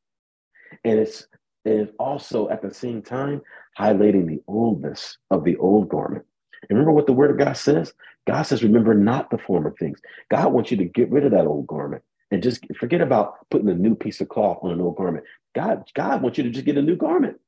And 0.84 1.00
it's, 1.00 1.28
it's 1.66 1.92
also 2.00 2.50
at 2.50 2.62
the 2.62 2.74
same 2.74 3.02
time 3.02 3.42
highlighting 3.78 4.28
the 4.28 4.42
oldness 4.48 5.18
of 5.32 5.44
the 5.44 5.58
old 5.58 5.90
garment. 5.90 6.26
And 6.70 6.78
remember 6.78 6.94
what 6.94 7.08
the 7.08 7.14
word 7.14 7.32
of 7.32 7.38
God 7.38 7.58
says? 7.58 7.94
God 8.28 8.44
says, 8.44 8.64
remember 8.64 8.94
not 8.94 9.30
the 9.30 9.38
former 9.38 9.72
things. 9.72 10.00
God 10.30 10.52
wants 10.52 10.72
you 10.72 10.78
to 10.78 10.86
get 10.86 11.12
rid 11.12 11.26
of 11.26 11.32
that 11.32 11.46
old 11.46 11.68
garment 11.68 12.04
and 12.32 12.42
just 12.42 12.66
forget 12.76 13.02
about 13.02 13.50
putting 13.50 13.70
a 13.70 13.76
new 13.76 13.96
piece 13.96 14.22
of 14.22 14.30
cloth 14.30 14.60
on 14.62 14.72
an 14.72 14.82
old 14.82 14.96
garment. 14.96 15.26
God, 15.54 15.84
God 15.94 16.22
wants 16.22 16.38
you 16.38 16.44
to 16.44 16.50
just 16.50 16.66
get 16.66 16.78
a 16.78 16.82
new 16.82 16.96
garment. 16.96 17.40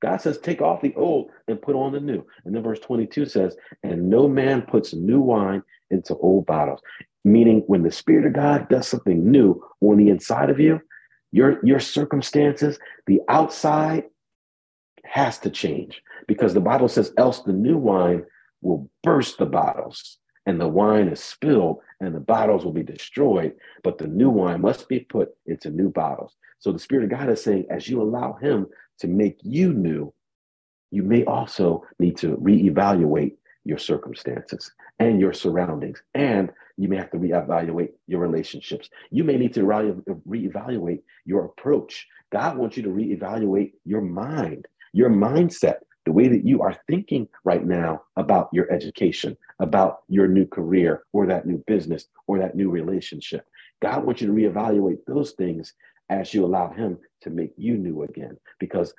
God 0.00 0.16
says, 0.18 0.38
take 0.38 0.62
off 0.62 0.80
the 0.80 0.94
old 0.96 1.30
and 1.46 1.60
put 1.60 1.76
on 1.76 1.92
the 1.92 2.00
new. 2.00 2.24
And 2.44 2.54
then 2.54 2.62
verse 2.62 2.80
22 2.80 3.26
says, 3.26 3.56
and 3.82 4.08
no 4.08 4.26
man 4.26 4.62
puts 4.62 4.94
new 4.94 5.20
wine 5.20 5.62
into 5.90 6.16
old 6.16 6.46
bottles. 6.46 6.80
Meaning, 7.22 7.64
when 7.66 7.82
the 7.82 7.90
Spirit 7.90 8.24
of 8.24 8.32
God 8.32 8.70
does 8.70 8.88
something 8.88 9.30
new 9.30 9.62
on 9.82 9.98
the 9.98 10.08
inside 10.08 10.48
of 10.48 10.58
you, 10.58 10.80
your, 11.32 11.64
your 11.64 11.80
circumstances, 11.80 12.78
the 13.06 13.20
outside 13.28 14.04
has 15.04 15.38
to 15.38 15.50
change 15.50 16.02
because 16.26 16.54
the 16.54 16.60
Bible 16.60 16.88
says, 16.88 17.12
else 17.16 17.42
the 17.42 17.52
new 17.52 17.78
wine 17.78 18.24
will 18.62 18.90
burst 19.02 19.38
the 19.38 19.46
bottles 19.46 20.18
and 20.46 20.60
the 20.60 20.68
wine 20.68 21.08
is 21.08 21.22
spilled 21.22 21.80
and 22.00 22.14
the 22.14 22.20
bottles 22.20 22.64
will 22.64 22.72
be 22.72 22.82
destroyed, 22.82 23.54
but 23.82 23.98
the 23.98 24.06
new 24.06 24.30
wine 24.30 24.60
must 24.60 24.88
be 24.88 25.00
put 25.00 25.30
into 25.46 25.70
new 25.70 25.90
bottles. 25.90 26.36
So 26.58 26.72
the 26.72 26.78
Spirit 26.78 27.04
of 27.04 27.10
God 27.10 27.28
is 27.30 27.42
saying, 27.42 27.66
as 27.70 27.88
you 27.88 28.02
allow 28.02 28.34
Him 28.34 28.66
to 29.00 29.08
make 29.08 29.38
you 29.42 29.72
new, 29.72 30.12
you 30.90 31.02
may 31.02 31.24
also 31.24 31.84
need 31.98 32.16
to 32.18 32.36
reevaluate 32.36 33.36
your 33.64 33.78
circumstances 33.78 34.70
and 35.00 35.20
your 35.20 35.32
surroundings. 35.32 36.00
And 36.14 36.52
you 36.76 36.88
may 36.88 36.96
have 36.96 37.10
to 37.10 37.18
reevaluate 37.18 37.90
your 38.06 38.20
relationships. 38.20 38.88
You 39.10 39.24
may 39.24 39.36
need 39.36 39.54
to 39.54 39.62
reevaluate 39.62 41.00
your 41.24 41.46
approach. 41.46 42.06
God 42.30 42.56
wants 42.56 42.76
you 42.76 42.84
to 42.84 42.90
reevaluate 42.90 43.72
your 43.84 44.02
mind, 44.02 44.68
your 44.92 45.10
mindset 45.10 45.78
the 46.06 46.12
way 46.12 46.28
that 46.28 46.46
you 46.46 46.62
are 46.62 46.80
thinking 46.86 47.28
right 47.44 47.64
now 47.64 48.02
about 48.16 48.48
your 48.52 48.70
education, 48.72 49.36
about 49.58 49.98
your 50.08 50.28
new 50.28 50.46
career 50.46 51.02
or 51.12 51.26
that 51.26 51.46
new 51.46 51.62
business 51.66 52.06
or 52.26 52.38
that 52.38 52.54
new 52.54 52.70
relationship. 52.70 53.46
God 53.82 54.04
wants 54.04 54.20
you 54.20 54.26
to 54.28 54.32
reevaluate 54.32 54.98
those 55.06 55.32
things 55.32 55.74
as 56.08 56.32
you 56.32 56.44
allow 56.44 56.72
Him 56.72 56.98
to 57.22 57.30
make 57.30 57.52
you 57.56 57.76
new 57.76 58.02
again. 58.02 58.36
Because 58.58 58.94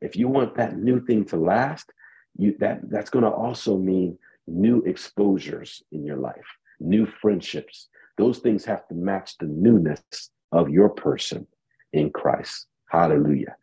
if 0.00 0.14
you 0.14 0.28
want 0.28 0.54
that 0.56 0.76
new 0.76 1.04
thing 1.04 1.24
to 1.26 1.36
last, 1.36 1.92
you 2.38 2.56
that 2.60 2.88
that's 2.88 3.10
going 3.10 3.24
to 3.24 3.30
also 3.30 3.76
mean 3.76 4.16
new 4.46 4.82
exposures 4.82 5.82
in 5.92 6.04
your 6.04 6.16
life, 6.16 6.46
new 6.80 7.06
friendships. 7.06 7.88
Those 8.18 8.38
things 8.38 8.64
have 8.64 8.86
to 8.88 8.94
match 8.94 9.36
the 9.38 9.46
newness 9.46 10.02
of 10.50 10.68
your 10.68 10.90
person 10.90 11.46
in 11.92 12.10
Christ. 12.10 12.66
Hallelujah. 12.90 13.56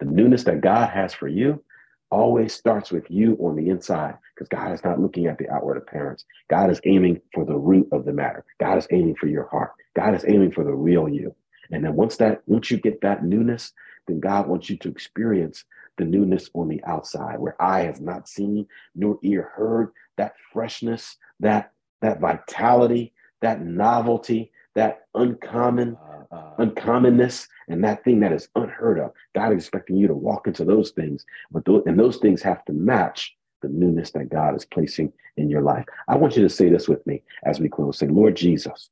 The 0.00 0.06
newness 0.06 0.44
that 0.44 0.60
God 0.60 0.90
has 0.90 1.14
for 1.14 1.28
you 1.28 1.62
always 2.10 2.54
starts 2.54 2.92
with 2.92 3.10
you 3.10 3.36
on 3.40 3.56
the 3.56 3.70
inside 3.70 4.16
because 4.34 4.48
God 4.48 4.72
is 4.72 4.84
not 4.84 5.00
looking 5.00 5.26
at 5.26 5.38
the 5.38 5.50
outward 5.50 5.76
appearance. 5.76 6.24
God 6.48 6.70
is 6.70 6.80
aiming 6.84 7.20
for 7.32 7.44
the 7.44 7.56
root 7.56 7.88
of 7.92 8.04
the 8.04 8.12
matter. 8.12 8.44
God 8.60 8.78
is 8.78 8.86
aiming 8.90 9.16
for 9.16 9.26
your 9.26 9.48
heart. 9.48 9.72
God 9.96 10.14
is 10.14 10.24
aiming 10.26 10.52
for 10.52 10.64
the 10.64 10.74
real 10.74 11.08
you. 11.08 11.34
And 11.70 11.84
then 11.84 11.94
once 11.96 12.16
that, 12.18 12.42
once 12.46 12.70
you 12.70 12.78
get 12.78 13.00
that 13.00 13.24
newness, 13.24 13.72
then 14.06 14.20
God 14.20 14.46
wants 14.46 14.68
you 14.68 14.76
to 14.78 14.88
experience 14.88 15.64
the 15.96 16.04
newness 16.04 16.50
on 16.54 16.68
the 16.68 16.82
outside, 16.84 17.38
where 17.38 17.60
eye 17.62 17.82
has 17.82 18.00
not 18.00 18.28
seen, 18.28 18.66
nor 18.94 19.18
ear 19.22 19.52
heard, 19.54 19.92
that 20.16 20.34
freshness, 20.52 21.16
that 21.40 21.72
that 22.02 22.20
vitality, 22.20 23.12
that 23.40 23.62
novelty, 23.62 24.52
that 24.74 25.06
uncommon 25.14 25.96
uh, 25.96 26.34
uh, 26.34 26.56
uncommonness, 26.58 27.46
and 27.68 27.82
that 27.84 28.04
thing 28.04 28.20
that 28.20 28.32
is 28.32 28.48
unheard 28.56 28.98
of. 28.98 29.12
God 29.34 29.52
is 29.52 29.58
expecting 29.58 29.96
you 29.96 30.08
to 30.08 30.14
walk 30.14 30.46
into 30.46 30.64
those 30.64 30.90
things, 30.90 31.24
but 31.50 31.64
those, 31.64 31.82
and 31.86 31.98
those 31.98 32.18
things 32.18 32.42
have 32.42 32.64
to 32.66 32.72
match 32.72 33.36
the 33.62 33.68
newness 33.68 34.10
that 34.10 34.28
God 34.28 34.54
is 34.54 34.64
placing 34.66 35.12
in 35.36 35.48
your 35.48 35.62
life. 35.62 35.86
I 36.08 36.16
want 36.16 36.36
you 36.36 36.42
to 36.42 36.50
say 36.50 36.68
this 36.68 36.88
with 36.88 37.06
me 37.06 37.22
as 37.44 37.60
we 37.60 37.68
close. 37.68 37.98
Say, 37.98 38.08
Lord 38.08 38.36
Jesus, 38.36 38.90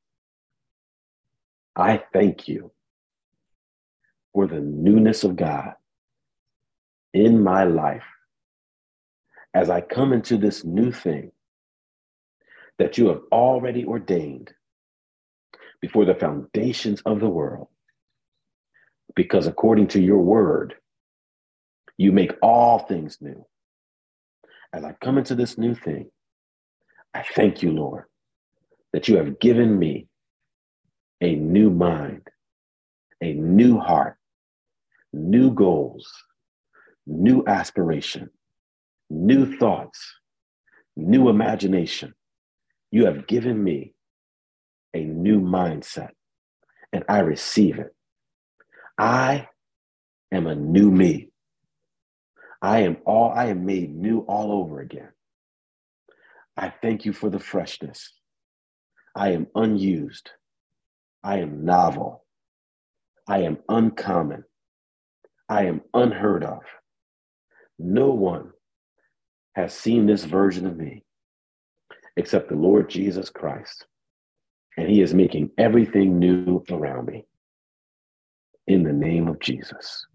I 1.77 2.03
thank 2.13 2.49
you 2.49 2.71
for 4.33 4.47
the 4.47 4.61
newness 4.61 5.25
of 5.25 5.37
God 5.37 5.75
in 7.15 7.43
my 7.43 7.65
life 7.65 8.05
as 9.55 9.69
I 9.71 9.81
come 9.81 10.13
into 10.13 10.39
this 10.39 10.65
new 10.65 10.93
thing 10.93 11.33
that 12.79 12.97
you 12.99 13.09
have 13.09 13.21
already 13.31 13.85
ordained 13.85 14.53
before 15.81 16.05
the 16.05 16.15
foundations 16.15 17.03
of 17.03 17.21
the 17.21 17.29
world. 17.29 17.69
Because 19.15 19.47
according 19.47 19.89
to 19.89 20.01
your 20.01 20.19
word, 20.19 20.75
you 21.99 22.13
make 22.13 22.33
all 22.43 22.79
things 22.79 23.19
new. 23.21 23.45
As 24.73 24.85
I 24.85 24.97
come 25.03 25.19
into 25.19 25.35
this 25.35 25.59
new 25.59 25.75
thing, 25.75 26.11
I 27.13 27.23
thank 27.35 27.63
you, 27.63 27.73
Lord, 27.73 28.05
that 28.95 29.07
you 29.07 29.17
have 29.17 29.39
given 29.39 29.79
me 29.79 30.09
a 31.21 31.35
new 31.35 31.69
mind, 31.69 32.27
a 33.21 33.35
new 33.35 33.79
heart, 33.79 34.17
new 35.13 35.51
goals, 35.53 36.11
new 37.07 37.45
aspiration, 37.47 38.31
new 39.11 39.57
thoughts, 39.57 40.15
new 40.97 41.29
imagination. 41.29 42.15
You 42.91 43.07
have 43.07 43.27
given 43.27 43.63
me 43.63 43.95
a 44.95 45.01
new 45.01 45.41
mindset 45.41 46.11
and 46.93 47.05
I 47.09 47.21
receive 47.21 47.79
it. 47.79 47.95
I 48.99 49.49
am 50.31 50.47
a 50.47 50.55
new 50.55 50.91
me. 50.91 51.31
I 52.61 52.81
am 52.81 52.99
all 53.05 53.31
I 53.31 53.47
am 53.47 53.67
made 53.67 53.95
new 53.95 54.21
all 54.21 54.53
over 54.53 54.81
again. 54.81 55.09
I 56.57 56.73
thank 56.83 57.05
you 57.05 57.13
for 57.13 57.31
the 57.31 57.41
freshness. 57.41 58.13
I 59.17 59.33
am 59.33 59.47
unused. 59.55 60.31
I 61.25 61.39
am 61.39 61.65
novel. 61.65 62.25
I 63.27 63.39
am 63.43 63.59
uncommon. 63.69 64.45
I 65.49 65.65
am 65.65 65.83
unheard 65.95 66.45
of. 66.45 66.61
No 67.83 68.11
one 68.11 68.53
has 69.55 69.75
seen 69.75 70.07
this 70.07 70.25
version 70.25 70.67
of 70.67 70.77
me 70.77 71.03
except 72.17 72.49
the 72.49 72.55
Lord 72.55 72.89
Jesus 72.89 73.29
Christ. 73.29 73.87
And 74.77 74.89
he 74.89 75.03
is 75.03 75.13
making 75.13 75.51
everything 75.59 76.19
new 76.19 76.65
around 76.71 77.07
me. 77.07 77.27
In 78.69 78.85
the 78.85 78.93
name 78.93 79.27
of 79.27 79.41
Jesus. 79.41 80.07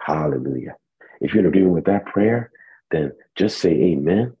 Hallelujah. 0.00 0.74
If 1.20 1.32
you're 1.32 1.46
agreeing 1.46 1.72
with 1.72 1.84
that 1.84 2.06
prayer, 2.06 2.50
then 2.90 3.12
just 3.36 3.58
say 3.58 3.70
amen. 3.70 4.36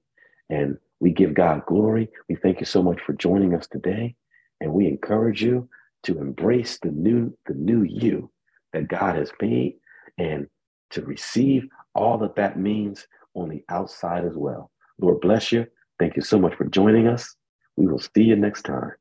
And 0.50 0.76
we 1.00 1.12
give 1.12 1.34
God 1.34 1.64
glory. 1.66 2.10
We 2.28 2.34
thank 2.34 2.60
you 2.60 2.66
so 2.66 2.82
much 2.82 3.00
for 3.00 3.12
joining 3.12 3.54
us 3.54 3.68
today. 3.68 4.16
And 4.60 4.72
we 4.72 4.88
encourage 4.88 5.42
you 5.42 5.68
to 6.02 6.18
embrace 6.18 6.78
the 6.82 6.90
new, 6.90 7.36
the 7.46 7.54
new 7.54 7.82
you 7.82 8.30
that 8.72 8.88
God 8.88 9.16
has 9.16 9.30
made 9.40 9.76
and 10.18 10.48
to 10.90 11.02
receive 11.02 11.68
all 11.94 12.18
that 12.18 12.36
that 12.36 12.58
means 12.58 13.06
on 13.34 13.48
the 13.48 13.64
outside 13.68 14.24
as 14.24 14.36
well. 14.36 14.70
Lord 15.00 15.20
bless 15.20 15.52
you. 15.52 15.66
Thank 15.98 16.16
you 16.16 16.22
so 16.22 16.38
much 16.38 16.54
for 16.56 16.64
joining 16.64 17.06
us. 17.08 17.36
We 17.76 17.86
will 17.86 17.98
see 17.98 18.22
you 18.22 18.36
next 18.36 18.62
time. 18.62 18.92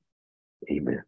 Amen. 0.71 1.03